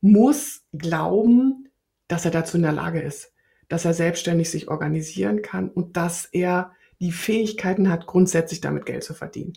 [0.00, 1.67] muss glauben,
[2.08, 3.32] dass er dazu in der Lage ist,
[3.68, 9.04] dass er selbstständig sich organisieren kann und dass er die Fähigkeiten hat, grundsätzlich damit Geld
[9.04, 9.52] zu verdienen.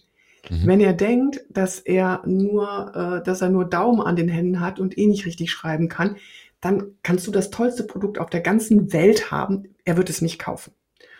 [0.50, 0.68] Mhm.
[0.68, 4.80] Wenn er denkt, dass er nur, äh, dass er nur Daumen an den Händen hat
[4.80, 6.18] und eh nicht richtig schreiben kann,
[6.60, 9.70] dann kannst du das tollste Produkt auf der ganzen Welt haben.
[9.84, 10.74] Er wird es nicht kaufen.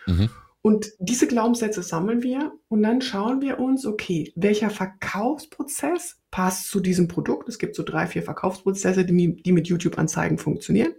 [0.06, 0.30] Mhm.
[0.62, 6.78] Und diese Glaubenssätze sammeln wir und dann schauen wir uns, okay, welcher Verkaufsprozess passt zu
[6.78, 7.48] diesem Produkt?
[7.48, 10.92] Es gibt so drei, vier Verkaufsprozesse, die, die mit YouTube-Anzeigen funktionieren.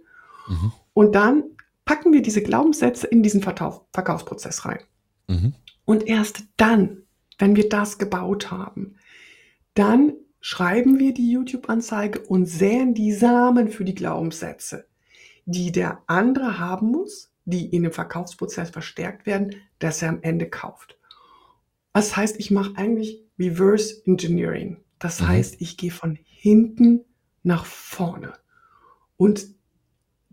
[0.48, 0.72] Mhm.
[0.92, 1.44] Und dann
[1.84, 4.80] packen wir diese Glaubenssätze in diesen Verkauf, Verkaufsprozess rein.
[5.28, 5.54] Mhm.
[5.84, 7.02] Und erst dann,
[7.38, 8.96] wenn wir das gebaut haben,
[9.74, 14.86] dann schreiben wir die YouTube-Anzeige und säen die Samen für die Glaubenssätze,
[15.46, 20.48] die der andere haben muss, die in dem Verkaufsprozess verstärkt werden, dass er am Ende
[20.48, 20.98] kauft.
[21.92, 24.78] Das heißt, ich mache eigentlich Reverse Engineering.
[24.98, 25.28] Das Mhm.
[25.28, 27.04] heißt, ich gehe von hinten
[27.42, 28.32] nach vorne.
[29.16, 29.46] Und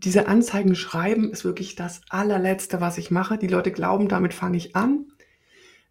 [0.04, 3.38] diese Anzeigen schreiben ist wirklich das allerletzte, was ich mache.
[3.38, 5.06] Die Leute glauben, damit fange ich an.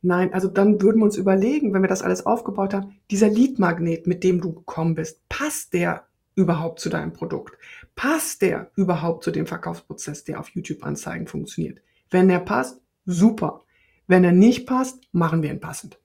[0.02, 4.08] Nein, also dann würden wir uns überlegen, wenn wir das alles aufgebaut haben, dieser Leadmagnet,
[4.08, 7.58] mit dem du gekommen bist, passt der überhaupt zu deinem Produkt?
[7.95, 11.82] Passt der überhaupt zu dem Verkaufsprozess, der auf YouTube-Anzeigen funktioniert?
[12.10, 13.63] Wenn er passt, super.
[14.08, 16.00] Wenn er nicht passt, machen wir ihn passend.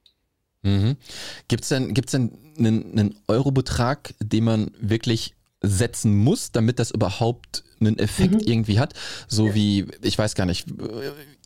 [0.62, 0.96] Mhm.
[1.48, 5.34] Gibt es denn, gibt's denn einen, einen Eurobetrag, den man wirklich
[5.68, 8.40] setzen muss, damit das überhaupt einen Effekt Mhm.
[8.46, 8.94] irgendwie hat?
[9.28, 10.66] So wie, ich weiß gar nicht,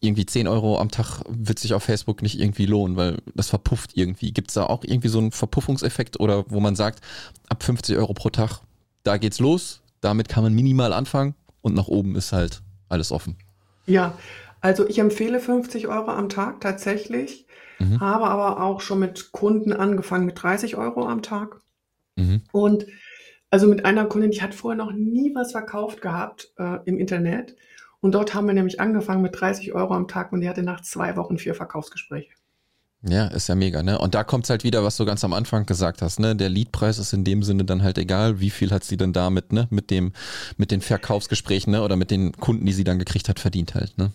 [0.01, 3.93] irgendwie 10 Euro am Tag wird sich auf Facebook nicht irgendwie lohnen, weil das verpufft
[3.97, 4.33] irgendwie.
[4.33, 7.01] Gibt es da auch irgendwie so einen Verpuffungseffekt oder wo man sagt,
[7.49, 8.61] ab 50 Euro pro Tag,
[9.03, 13.37] da geht's los, damit kann man minimal anfangen und nach oben ist halt alles offen.
[13.87, 14.17] Ja,
[14.61, 17.47] also ich empfehle 50 Euro am Tag tatsächlich,
[17.81, 17.99] Mhm.
[17.99, 21.61] habe aber auch schon mit Kunden angefangen mit 30 Euro am Tag.
[22.17, 22.43] Mhm.
[22.53, 22.85] Und
[23.51, 27.57] also mit einer Kundin, die hat vorher noch nie was verkauft gehabt äh, im Internet.
[28.01, 30.81] Und dort haben wir nämlich angefangen mit 30 Euro am Tag und die hatte nach
[30.81, 32.31] zwei Wochen vier Verkaufsgespräche.
[33.03, 33.99] Ja, ist ja mega, ne?
[33.99, 36.37] Und da kommt es halt wieder, was du ganz am Anfang gesagt hast, ne?
[36.37, 39.53] Der Leadpreis ist in dem Sinne dann halt egal, wie viel hat sie denn damit,
[39.53, 39.69] ne?
[39.71, 40.13] Mit dem,
[40.59, 41.83] mit den Verkaufsgesprächen, ne?
[41.83, 44.13] Oder mit den Kunden, die sie dann gekriegt hat, verdient halt, ne?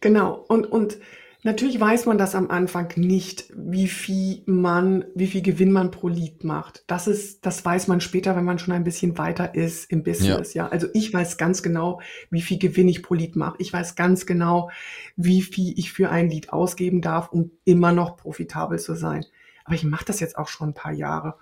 [0.00, 0.44] Genau.
[0.48, 0.98] Und, und
[1.42, 6.08] natürlich weiß man das am Anfang nicht, wie viel man, wie viel Gewinn man pro
[6.08, 6.84] Lead macht.
[6.86, 10.54] Das ist, das weiß man später, wenn man schon ein bisschen weiter ist im Business.
[10.54, 12.00] Ja, also ich weiß ganz genau,
[12.30, 13.56] wie viel Gewinn ich pro Lead mache.
[13.58, 14.70] Ich weiß ganz genau,
[15.16, 19.24] wie viel ich für ein Lead ausgeben darf, um immer noch profitabel zu sein.
[19.64, 21.34] Aber ich mache das jetzt auch schon ein paar Jahre.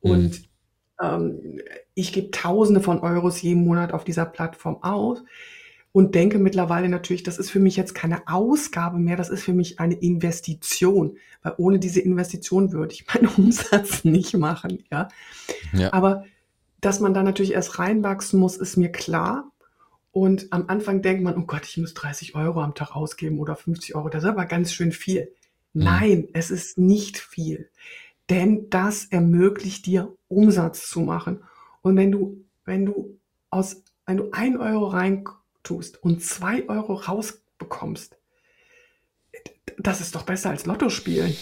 [0.00, 0.48] Und
[1.02, 1.58] ähm,
[1.94, 5.24] ich gebe Tausende von Euros jeden Monat auf dieser Plattform aus
[5.92, 9.54] und denke mittlerweile natürlich, das ist für mich jetzt keine Ausgabe mehr, das ist für
[9.54, 15.08] mich eine Investition, weil ohne diese Investition würde ich meinen Umsatz nicht machen, ja.
[15.72, 15.92] Ja.
[15.92, 16.24] Aber
[16.80, 19.50] dass man da natürlich erst reinwachsen muss, ist mir klar.
[20.12, 23.56] Und am Anfang denkt man, oh Gott, ich muss 30 Euro am Tag ausgeben oder
[23.56, 25.32] 50 Euro, das ist aber ganz schön viel.
[25.72, 25.84] Mhm.
[25.84, 27.70] Nein, es ist nicht viel.
[28.30, 31.42] Denn das ermöglicht dir, Umsatz zu machen.
[31.82, 33.18] Und wenn du, wenn du
[33.50, 35.24] aus, wenn du ein Euro rein
[35.62, 38.16] tust und zwei Euro rausbekommst,
[39.78, 41.36] das ist doch besser als Lotto spielen.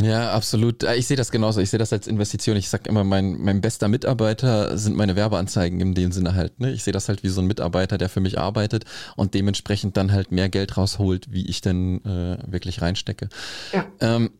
[0.00, 0.82] Ja, absolut.
[0.82, 1.60] Äh, ich sehe das genauso.
[1.60, 2.56] Ich sehe das als Investition.
[2.56, 6.60] Ich sage immer, mein, mein bester Mitarbeiter sind meine Werbeanzeigen in dem Sinne halt.
[6.60, 6.72] Ne?
[6.72, 8.84] Ich sehe das halt wie so ein Mitarbeiter, der für mich arbeitet
[9.16, 13.28] und dementsprechend dann halt mehr Geld rausholt, wie ich denn äh, wirklich reinstecke.
[13.72, 13.86] Ja.
[14.00, 14.30] Ähm,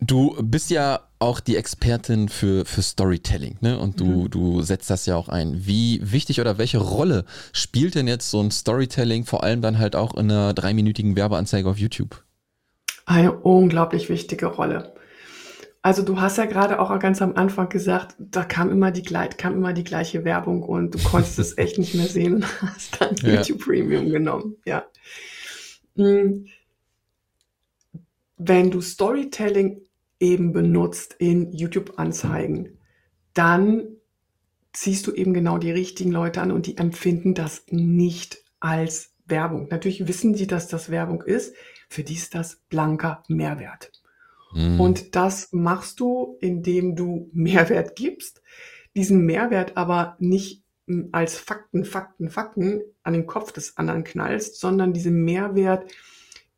[0.00, 3.78] du bist ja auch die Expertin für, für Storytelling, ne?
[3.78, 4.30] Und du, mhm.
[4.30, 5.66] du setzt das ja auch ein.
[5.66, 9.96] Wie wichtig oder welche Rolle spielt denn jetzt so ein Storytelling, vor allem dann halt
[9.96, 12.22] auch in einer dreiminütigen Werbeanzeige auf YouTube?
[13.06, 14.94] Eine unglaublich wichtige Rolle.
[15.82, 19.54] Also du hast ja gerade auch ganz am Anfang gesagt, da kam immer die, kam
[19.54, 23.16] immer die gleiche Werbung und du konntest es echt nicht mehr sehen und hast dann
[23.22, 23.34] ja.
[23.34, 24.56] YouTube Premium genommen.
[24.64, 24.84] Ja.
[25.96, 26.46] Hm.
[28.36, 29.80] Wenn du Storytelling
[30.20, 32.78] eben benutzt in YouTube-Anzeigen,
[33.34, 33.88] dann
[34.72, 39.68] ziehst du eben genau die richtigen Leute an und die empfinden das nicht als Werbung.
[39.70, 41.54] Natürlich wissen die, dass das Werbung ist,
[41.88, 43.92] für die ist das blanker Mehrwert.
[44.52, 44.80] Mhm.
[44.80, 48.42] Und das machst du, indem du Mehrwert gibst,
[48.96, 54.58] diesen Mehrwert aber nicht hm, als Fakten, Fakten, Fakten an den Kopf des anderen knallst,
[54.58, 55.90] sondern diesen Mehrwert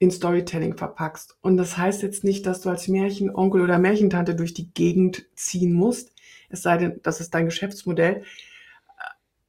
[0.01, 1.37] in Storytelling verpackst.
[1.43, 5.73] Und das heißt jetzt nicht, dass du als Märchenonkel oder Märchentante durch die Gegend ziehen
[5.73, 6.13] musst,
[6.51, 8.25] es sei denn, das ist dein Geschäftsmodell.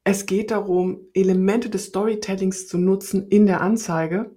[0.04, 4.32] Es geht darum, Elemente des Storytellings zu nutzen in der Anzeige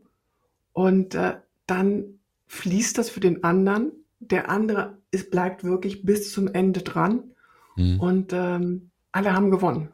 [0.73, 3.93] und äh, dann fließt das für den anderen.
[4.19, 7.35] Der andere ist, bleibt wirklich bis zum Ende dran
[7.77, 8.01] mhm.
[8.01, 9.94] und ähm, alle haben gewonnen.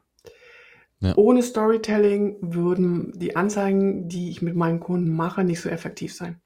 [1.00, 1.16] Ja.
[1.16, 6.40] Ohne Storytelling würden die Anzeigen, die ich mit meinen Kunden mache, nicht so effektiv sein.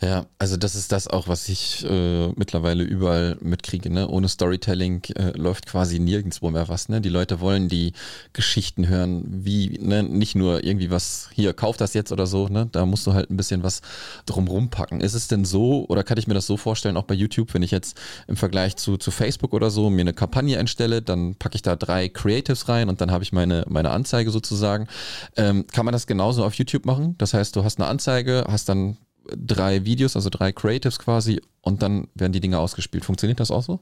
[0.00, 3.90] Ja, also das ist das auch, was ich äh, mittlerweile überall mitkriege.
[3.90, 4.08] Ne?
[4.08, 6.88] Ohne Storytelling äh, läuft quasi nirgendwo mehr was.
[6.88, 7.00] Ne?
[7.00, 7.92] Die Leute wollen die
[8.32, 10.02] Geschichten hören, wie ne?
[10.02, 12.48] nicht nur irgendwie was hier kauf das jetzt oder so.
[12.48, 12.68] Ne?
[12.72, 13.82] Da musst du halt ein bisschen was
[14.26, 15.00] drumrum packen.
[15.00, 17.62] Ist es denn so oder kann ich mir das so vorstellen, auch bei YouTube, wenn
[17.62, 21.56] ich jetzt im Vergleich zu, zu Facebook oder so mir eine Kampagne einstelle, dann packe
[21.56, 24.88] ich da drei Creatives rein und dann habe ich meine meine Anzeige sozusagen.
[25.36, 27.14] Ähm, kann man das genauso auf YouTube machen?
[27.18, 28.96] Das heißt, du hast eine Anzeige, hast dann
[29.36, 33.04] drei Videos, also drei Creatives quasi, und dann werden die Dinge ausgespielt.
[33.04, 33.80] Funktioniert das auch so?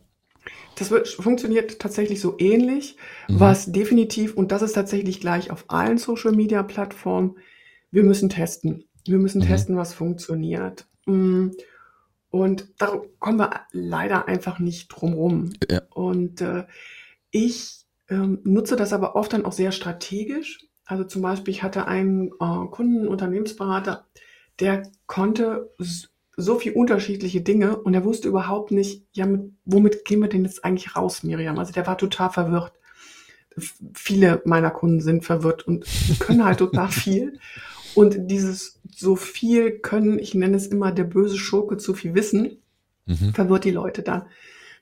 [0.77, 2.97] Das wird, funktioniert tatsächlich so ähnlich,
[3.29, 3.41] mhm.
[3.41, 7.37] was definitiv, und das ist tatsächlich gleich auf allen Social Media Plattformen,
[7.91, 8.85] wir müssen testen.
[9.07, 9.47] Wir müssen mhm.
[9.47, 10.87] testen, was funktioniert.
[11.07, 11.51] Mm.
[12.31, 15.53] Und da kommen wir leider einfach nicht drum rum.
[15.71, 15.81] Ja.
[15.95, 16.67] Und äh,
[17.31, 20.67] ich ähm, nutze das aber oft dann auch sehr strategisch.
[20.85, 24.07] Also zum Beispiel, ich hatte einen äh, Kunden, Unternehmensberater,
[24.61, 25.71] der konnte
[26.37, 30.45] so viel unterschiedliche Dinge und er wusste überhaupt nicht, ja, mit, womit gehen wir denn
[30.45, 31.59] jetzt eigentlich raus, Miriam?
[31.59, 32.73] Also der war total verwirrt.
[33.95, 35.85] Viele meiner Kunden sind verwirrt und
[36.21, 37.41] können halt total viel.
[37.97, 42.59] Und dieses so viel können, ich nenne es immer der böse Schurke zu viel wissen,
[43.07, 43.35] mhm.
[43.35, 44.23] verwirrt die Leute dann.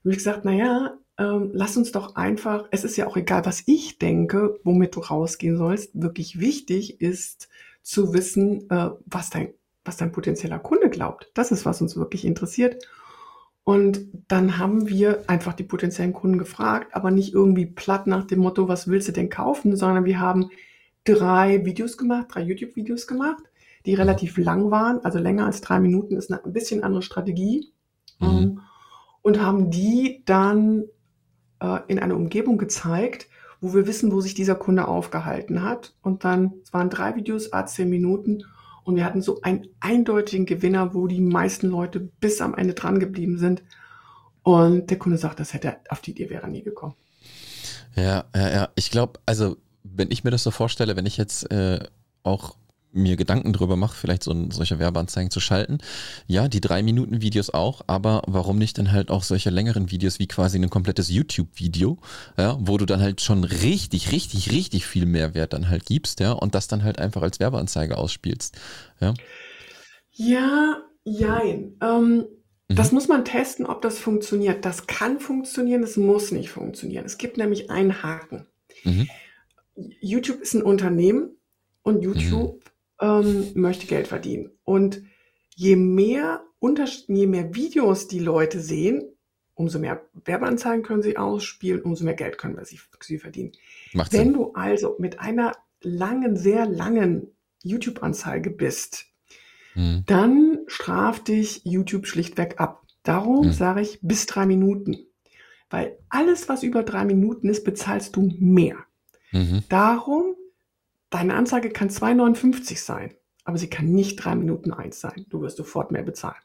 [0.05, 3.63] Und ich gesagt, naja, ähm, lass uns doch einfach, es ist ja auch egal, was
[3.65, 5.91] ich denke, womit du rausgehen sollst.
[5.95, 7.49] Wirklich wichtig ist
[7.83, 9.55] zu wissen, äh, was dein
[9.87, 11.31] was dein potenzieller Kunde glaubt.
[11.35, 12.85] Das ist, was uns wirklich interessiert.
[13.65, 18.39] Und dann haben wir einfach die potenziellen Kunden gefragt, aber nicht irgendwie platt nach dem
[18.39, 20.51] Motto, was willst du denn kaufen, sondern wir haben
[21.05, 23.43] drei Videos gemacht, drei YouTube-Videos gemacht,
[23.85, 27.73] die relativ lang waren, also länger als drei Minuten ist eine ein bisschen andere Strategie.
[28.21, 28.27] Mhm.
[28.27, 28.61] Ähm,
[29.23, 30.85] und haben die dann
[31.61, 33.29] äh, in einer Umgebung gezeigt,
[33.61, 35.97] wo wir wissen, wo sich dieser Kunde aufgehalten hat.
[36.03, 38.45] Und dann, es waren drei Videos, a zehn Minuten
[38.87, 43.01] und wir hatten so einen eindeutigen Gewinner, wo die meisten Leute bis am Ende dran
[43.01, 43.65] geblieben sind.
[44.45, 46.95] Und der Kunde sagt, das hätte auf die Idee wäre nie gekommen.
[47.97, 48.69] Ja, ja, ja.
[48.77, 51.81] Ich glaube, also wenn ich mir das so vorstelle, wenn ich jetzt äh,
[52.23, 52.55] auch
[52.97, 55.79] mir Gedanken drüber mache, vielleicht so ein, solche Werbeanzeigen zu schalten.
[56.27, 60.19] Ja, die drei Minuten Videos auch, aber warum nicht dann halt auch solche längeren Videos
[60.19, 61.99] wie quasi ein komplettes YouTube-Video,
[62.37, 66.33] ja, wo du dann halt schon richtig, richtig, richtig viel Mehrwert dann halt gibst, ja,
[66.33, 68.57] und das dann halt einfach als Werbeanzeige ausspielst,
[69.01, 69.15] ja.
[70.13, 71.77] Ja, jein.
[71.83, 72.25] Ähm,
[72.69, 72.75] mhm.
[72.75, 74.65] Das muss man testen, ob das funktioniert.
[74.65, 77.05] Das kann funktionieren, es muss nicht funktionieren.
[77.05, 78.47] Es gibt nämlich einen Haken.
[78.85, 79.09] Mhm.
[80.01, 81.37] YouTube ist ein Unternehmen
[81.83, 84.51] und YouTube mhm ähm, möchte Geld verdienen.
[84.65, 85.03] Und
[85.55, 86.45] je mehr,
[87.09, 89.03] je mehr Videos die Leute sehen,
[89.55, 93.53] umso mehr Werbeanzeigen können sie ausspielen, umso mehr Geld können wir sie, sie verdienen.
[93.93, 94.33] Macht Wenn Sinn.
[94.35, 97.29] du also mit einer langen, sehr langen
[97.63, 99.07] YouTube-Anzeige bist,
[99.75, 100.05] mhm.
[100.07, 102.83] dann straft dich YouTube schlichtweg ab.
[103.03, 103.53] Darum mhm.
[103.53, 104.99] sage ich bis drei Minuten.
[105.71, 108.77] Weil alles, was über drei Minuten ist, bezahlst du mehr.
[109.33, 109.65] Mhm.
[109.69, 110.37] Darum
[111.11, 113.15] Deine Anzeige kann 2,59 sein,
[113.45, 115.27] aber sie kann nicht 3 Minuten 1 sein.
[115.29, 116.37] Du wirst sofort mehr bezahlen.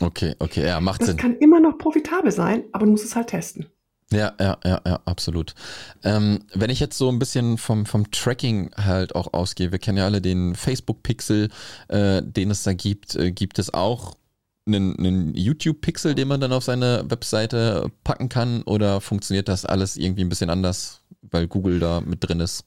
[0.00, 1.16] Okay, okay, ja, macht Das Sinn.
[1.16, 3.66] kann immer noch profitabel sein, aber du musst es halt testen.
[4.12, 5.54] Ja, ja, ja, ja, absolut.
[6.04, 9.98] Ähm, wenn ich jetzt so ein bisschen vom, vom Tracking halt auch ausgehe, wir kennen
[9.98, 11.48] ja alle den Facebook-Pixel,
[11.88, 13.16] äh, den es da gibt.
[13.16, 14.16] Äh, gibt es auch
[14.64, 18.62] einen, einen YouTube-Pixel, den man dann auf seine Webseite packen kann?
[18.62, 22.64] Oder funktioniert das alles irgendwie ein bisschen anders, weil Google da mit drin ist?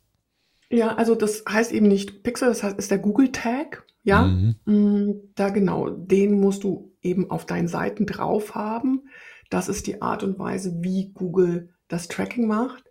[0.72, 3.86] Ja, also das heißt eben nicht Pixel, das heißt, ist der Google Tag.
[4.04, 4.56] Ja, Mhm.
[4.66, 9.10] Mm, da genau, den musst du eben auf deinen Seiten drauf haben.
[9.50, 12.84] Das ist die Art und Weise, wie Google das Tracking macht.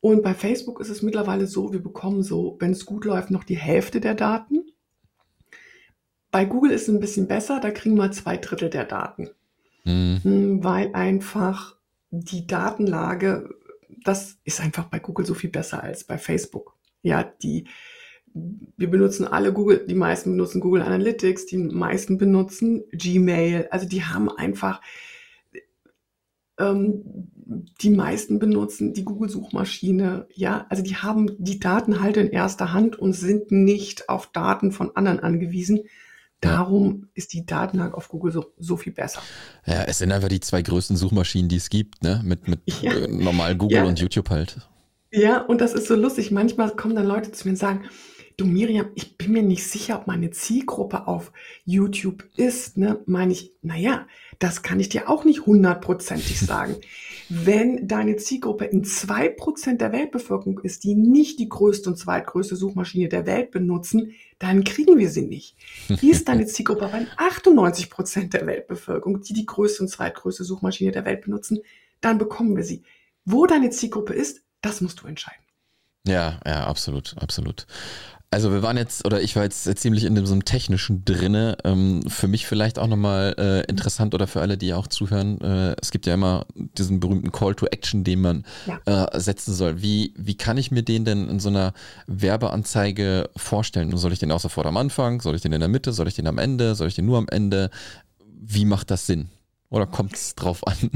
[0.00, 3.44] Und bei Facebook ist es mittlerweile so, wir bekommen so, wenn es gut läuft, noch
[3.44, 4.64] die Hälfte der Daten.
[6.30, 9.30] Bei Google ist es ein bisschen besser, da kriegen wir zwei Drittel der Daten.
[9.84, 10.20] Mhm.
[10.24, 11.76] Mm, Weil einfach
[12.10, 13.50] die Datenlage,
[14.04, 16.74] das ist einfach bei Google so viel besser als bei Facebook.
[17.02, 17.64] Ja, die,
[18.34, 23.68] wir benutzen alle Google, die meisten benutzen Google Analytics, die meisten benutzen Gmail.
[23.70, 24.80] Also die haben einfach,
[26.58, 27.02] ähm,
[27.80, 30.26] die meisten benutzen die Google-Suchmaschine.
[30.34, 34.72] Ja, also die haben die Daten halt in erster Hand und sind nicht auf Daten
[34.72, 35.80] von anderen angewiesen.
[36.40, 39.22] Darum ist die Datenlage auf Google so, so viel besser.
[39.64, 42.20] Ja, es sind einfach die zwei größten Suchmaschinen, die es gibt, ne?
[42.24, 42.92] Mit, mit Ja.
[42.94, 43.84] äh, normal Google Ja.
[43.84, 44.56] und YouTube halt.
[45.12, 46.30] Ja, und das ist so lustig.
[46.30, 47.84] Manchmal kommen dann Leute zu mir und sagen,
[48.38, 51.32] du Miriam, ich bin mir nicht sicher, ob meine Zielgruppe auf
[51.66, 52.78] YouTube ist.
[52.78, 53.00] Ne?
[53.04, 54.06] Meine ich, naja,
[54.38, 56.76] das kann ich dir auch nicht hundertprozentig sagen.
[57.28, 62.56] Wenn deine Zielgruppe in zwei Prozent der Weltbevölkerung ist, die nicht die größte und zweitgrößte
[62.56, 65.56] Suchmaschine der Welt benutzen, dann kriegen wir sie nicht.
[66.00, 70.90] Ist deine Zielgruppe aber in 98 Prozent der Weltbevölkerung, die die größte und zweitgrößte Suchmaschine
[70.90, 71.60] der Welt benutzen,
[72.00, 72.82] dann bekommen wir sie.
[73.24, 75.42] Wo deine Zielgruppe ist, das musst du entscheiden.
[76.06, 77.66] Ja, ja, absolut, absolut.
[78.30, 81.58] Also wir waren jetzt, oder ich war jetzt ziemlich in so einem technischen drinne.
[81.64, 85.38] Ähm, für mich vielleicht auch nochmal äh, interessant oder für alle, die auch zuhören.
[85.42, 88.80] Äh, es gibt ja immer diesen berühmten Call to Action, den man Ja.
[88.86, 89.82] äh, setzen soll.
[89.82, 91.74] Wie, wie kann ich mir den denn in so einer
[92.06, 93.94] Werbeanzeige vorstellen?
[93.98, 95.20] Soll ich den auch sofort am Anfang?
[95.20, 95.92] Soll ich den in der Mitte?
[95.92, 96.74] Soll ich den am Ende?
[96.74, 97.68] Soll ich den nur am Ende?
[98.40, 99.28] Wie macht das Sinn?
[99.68, 100.76] Oder kommt es drauf an?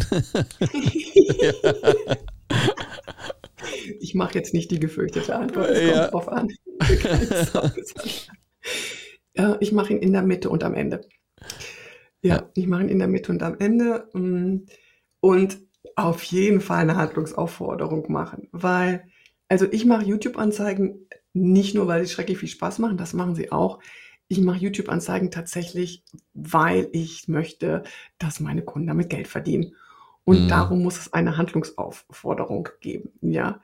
[4.01, 5.92] Ich mache jetzt nicht die gefürchtete Antwort, es Ja.
[5.92, 6.49] kommt drauf an.
[9.37, 11.03] Ja, ich mache ihn in der Mitte und am Ende.
[12.22, 12.51] Ja, Ja.
[12.55, 14.66] ich mache ihn in der Mitte und am Ende mm,
[15.20, 15.59] und
[15.96, 19.05] auf jeden Fall eine Handlungsaufforderung machen, weil,
[19.49, 23.53] also ich mache YouTube-Anzeigen nicht nur, weil sie schrecklich viel Spaß machen, das machen sie
[23.53, 23.81] auch.
[24.29, 26.03] Ich mache YouTube-Anzeigen tatsächlich,
[26.35, 27.85] weil ich möchte,
[28.18, 29.75] dass meine Kunden damit Geld verdienen.
[30.26, 30.48] Und Mhm.
[30.48, 33.12] darum muss es eine Handlungsaufforderung geben.
[33.22, 33.62] Ja,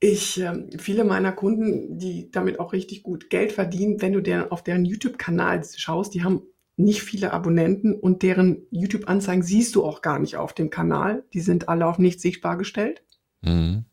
[0.00, 4.50] ich, ähm, viele meiner Kunden, die damit auch richtig gut Geld verdienen, wenn du deren,
[4.50, 6.42] auf deren YouTube-Kanal schaust, die haben
[6.76, 11.24] nicht viele Abonnenten und deren YouTube-Anzeigen siehst du auch gar nicht auf dem Kanal.
[11.32, 13.02] Die sind alle auf nicht sichtbar gestellt.
[13.42, 13.86] Mhm.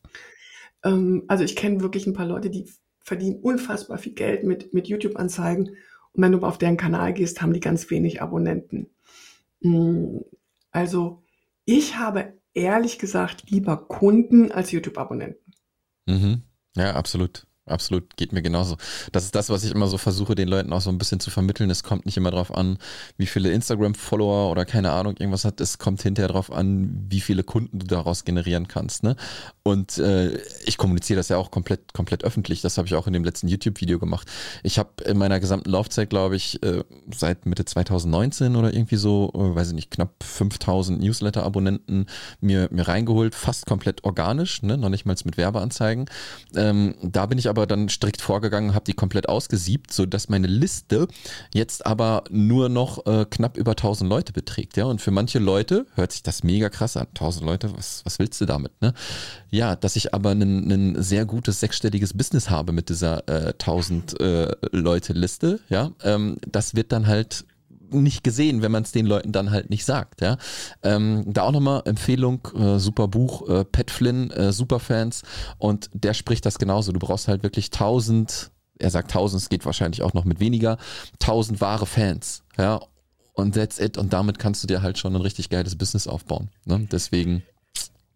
[0.84, 2.69] Ähm, also ich kenne wirklich ein paar Leute, die
[3.04, 5.69] verdienen unfassbar viel Geld mit, mit YouTube-Anzeigen.
[6.13, 8.89] Und wenn du auf deren Kanal gehst, haben die ganz wenig Abonnenten.
[9.62, 10.19] Mm,
[10.71, 11.24] Also
[11.65, 15.54] ich habe ehrlich gesagt lieber Kunden als YouTube-Abonnenten.
[16.08, 16.43] Mhm.
[16.75, 17.47] Ja, absolut.
[17.67, 18.78] Absolut, geht mir genauso.
[19.12, 21.32] Das ist das, was ich immer so versuche, den Leuten auch so ein bisschen zu
[21.32, 21.71] vermitteln.
[21.71, 22.78] Es kommt nicht immer drauf an,
[23.17, 25.60] wie viele Instagram-Follower oder keine Ahnung, irgendwas hat.
[25.60, 29.01] Es kommt hinterher drauf an, wie viele Kunden du daraus generieren kannst.
[29.01, 29.15] Ne?
[29.63, 32.62] Und äh, ich kommuniziere das ja auch komplett, komplett öffentlich.
[32.62, 34.30] Das habe ich auch in dem letzten YouTube-Video gemacht.
[34.62, 36.84] Ich habe in meiner gesamten Laufzeit, glaube ich, äh,
[37.15, 42.06] seit Mitte 2019 oder irgendwie so, äh, weiß ich nicht, knapp 5000 Newsletter-Abonnenten
[42.41, 44.78] mir, mir reingeholt, fast komplett organisch, ne?
[44.78, 46.06] noch nicht mal mit Werbeanzeigen.
[46.56, 51.08] Ähm, da bin ich aber dann strikt vorgegangen, habe die komplett ausgesiebt, sodass meine Liste
[51.54, 54.78] jetzt aber nur noch äh, knapp über 1000 Leute beträgt.
[54.78, 54.86] Ja?
[54.86, 57.08] Und für manche Leute hört sich das mega krass an.
[57.08, 58.74] 1000 Leute, was, was willst du damit?
[58.82, 58.94] Ne?
[59.52, 64.51] Ja, dass ich aber ein sehr gutes sechsstelliges Business habe mit dieser äh, 1000 äh,
[64.72, 67.45] Leute Liste, ja, ähm, das wird dann halt
[68.04, 70.22] nicht gesehen, wenn man es den Leuten dann halt nicht sagt.
[70.22, 70.38] Ja?
[70.84, 75.24] Ähm, da auch nochmal Empfehlung, äh, super Buch, äh, Pat Flynn, äh, super Fans
[75.58, 76.91] und der spricht das genauso.
[76.91, 80.78] Du brauchst halt wirklich 1000, er sagt 1000, es geht wahrscheinlich auch noch mit weniger,
[81.22, 82.43] 1000 wahre Fans.
[82.58, 82.82] Ja,
[83.34, 83.98] und that's it.
[83.98, 86.50] Und damit kannst du dir halt schon ein richtig geiles Business aufbauen.
[86.64, 86.88] Ne?
[86.91, 87.43] Deswegen.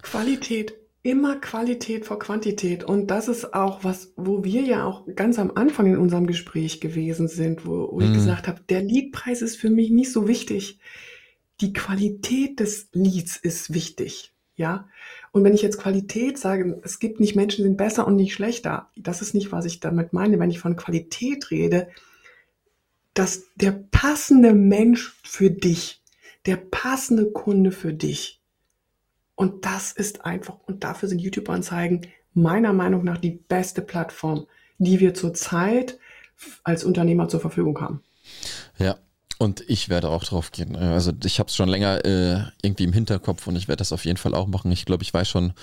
[0.01, 2.83] Qualität, immer Qualität vor Quantität.
[2.83, 6.81] Und das ist auch was, wo wir ja auch ganz am Anfang in unserem Gespräch
[6.81, 8.13] gewesen sind, wo, wo ich Mhm.
[8.13, 10.79] gesagt habe, der Leadpreis ist für mich nicht so wichtig.
[11.61, 14.33] Die Qualität des Leads ist wichtig.
[14.55, 14.89] Ja.
[15.31, 18.33] Und wenn ich jetzt Qualität sage, es gibt nicht Menschen, die sind besser und nicht
[18.33, 18.89] schlechter.
[18.97, 20.37] Das ist nicht, was ich damit meine.
[20.39, 21.87] Wenn ich von Qualität rede,
[23.13, 26.01] dass der passende Mensch für dich
[26.45, 28.38] der passende Kunde für dich.
[29.39, 32.01] Und das ist einfach, und dafür sind YouTube-Anzeigen
[32.33, 34.47] meiner Meinung nach die beste Plattform,
[34.79, 35.97] die wir zurzeit
[36.65, 38.03] als Unternehmer zur Verfügung haben.
[38.77, 38.97] Ja,
[39.37, 40.75] und ich werde auch drauf gehen.
[40.75, 44.03] Also ich habe es schon länger äh, irgendwie im Hinterkopf und ich werde das auf
[44.03, 44.73] jeden Fall auch machen.
[44.73, 45.53] Ich glaube, ich weiß schon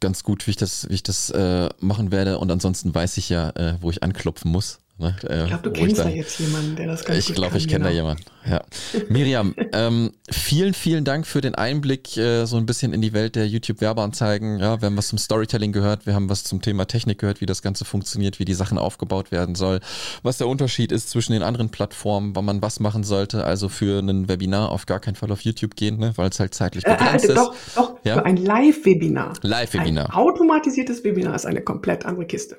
[0.00, 2.38] ganz gut, wie ich das, wie ich das äh, machen werde.
[2.38, 4.80] Und ansonsten weiß ich ja, äh, wo ich anklopfen muss.
[4.98, 5.16] Ne?
[5.28, 7.80] Äh, ich glaube, du kennst da jetzt jemanden, der das ganz ich glaube, ich kenne
[7.80, 7.88] genau.
[7.88, 8.24] da jemanden.
[8.48, 8.62] Ja.
[9.08, 13.34] Miriam, ähm, vielen, vielen Dank für den Einblick äh, so ein bisschen in die Welt
[13.34, 14.60] der YouTube-Werbeanzeigen.
[14.60, 17.46] Ja, wir haben was zum Storytelling gehört, wir haben was zum Thema Technik gehört, wie
[17.46, 19.80] das Ganze funktioniert, wie die Sachen aufgebaut werden soll,
[20.22, 23.44] was der Unterschied ist zwischen den anderen Plattformen, wann man was machen sollte.
[23.44, 26.54] Also für ein Webinar auf gar keinen Fall auf YouTube gehen, ne, weil es halt
[26.54, 27.76] zeitlich begrenzt äh, äh, doch, ist.
[27.76, 28.14] Doch, ja?
[28.14, 29.34] für ein Live-Webinar.
[29.42, 30.10] Live-Webinar.
[30.10, 32.58] Ein automatisiertes Webinar ist eine komplett andere Kiste.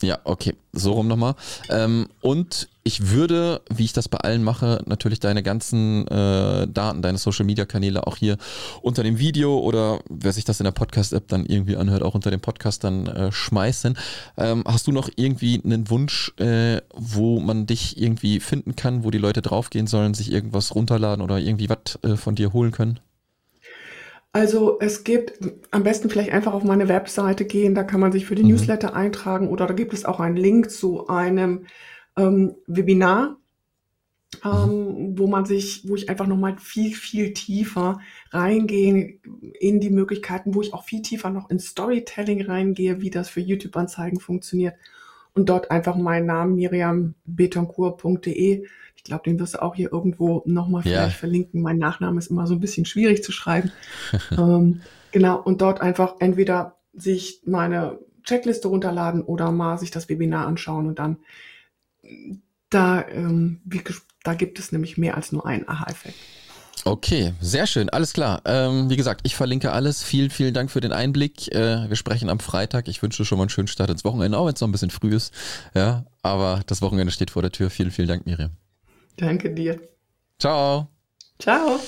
[0.00, 1.34] Ja, okay, so rum nochmal.
[1.70, 7.02] Ähm, und ich würde, wie ich das bei allen mache, natürlich deine ganzen äh, Daten,
[7.02, 8.38] deine Social-Media-Kanäle auch hier
[8.80, 12.30] unter dem Video oder wer sich das in der Podcast-App dann irgendwie anhört, auch unter
[12.30, 13.98] dem Podcast dann äh, schmeißen.
[14.36, 19.10] Ähm, hast du noch irgendwie einen Wunsch, äh, wo man dich irgendwie finden kann, wo
[19.10, 23.00] die Leute draufgehen sollen, sich irgendwas runterladen oder irgendwie was äh, von dir holen können?
[24.32, 25.38] Also es gibt
[25.70, 28.50] am besten vielleicht einfach auf meine Webseite gehen, da kann man sich für die mhm.
[28.50, 31.66] Newsletter eintragen oder da gibt es auch einen Link zu einem
[32.16, 33.38] ähm, Webinar,
[34.44, 38.00] ähm, wo man sich, wo ich einfach nochmal viel, viel tiefer
[38.30, 39.18] reingehe
[39.58, 43.40] in die Möglichkeiten, wo ich auch viel tiefer noch in Storytelling reingehe, wie das für
[43.40, 44.74] YouTube-Anzeigen funktioniert
[45.32, 48.66] und dort einfach meinen Namen miriambetoncourt.de
[49.08, 51.18] glaube, den wirst du auch hier irgendwo nochmal vielleicht ja.
[51.18, 51.60] verlinken.
[51.62, 53.72] Mein Nachname ist immer so ein bisschen schwierig zu schreiben.
[54.30, 54.80] ähm,
[55.12, 60.86] genau, und dort einfach entweder sich meine Checkliste runterladen oder mal sich das Webinar anschauen
[60.86, 61.18] und dann
[62.70, 63.82] da, ähm, wie,
[64.24, 66.16] da gibt es nämlich mehr als nur einen Aha-Effekt.
[66.84, 68.40] Okay, sehr schön, alles klar.
[68.44, 70.02] Ähm, wie gesagt, ich verlinke alles.
[70.02, 71.52] Vielen, vielen Dank für den Einblick.
[71.52, 72.88] Äh, wir sprechen am Freitag.
[72.88, 74.90] Ich wünsche schon mal einen schönen Start ins Wochenende, auch wenn es noch ein bisschen
[74.90, 75.34] früh ist.
[75.74, 77.70] Ja, aber das Wochenende steht vor der Tür.
[77.70, 78.50] Vielen, vielen Dank, Miriam.
[79.18, 79.80] Danke dir.
[80.38, 80.88] Ciao.
[81.38, 81.80] Ciao.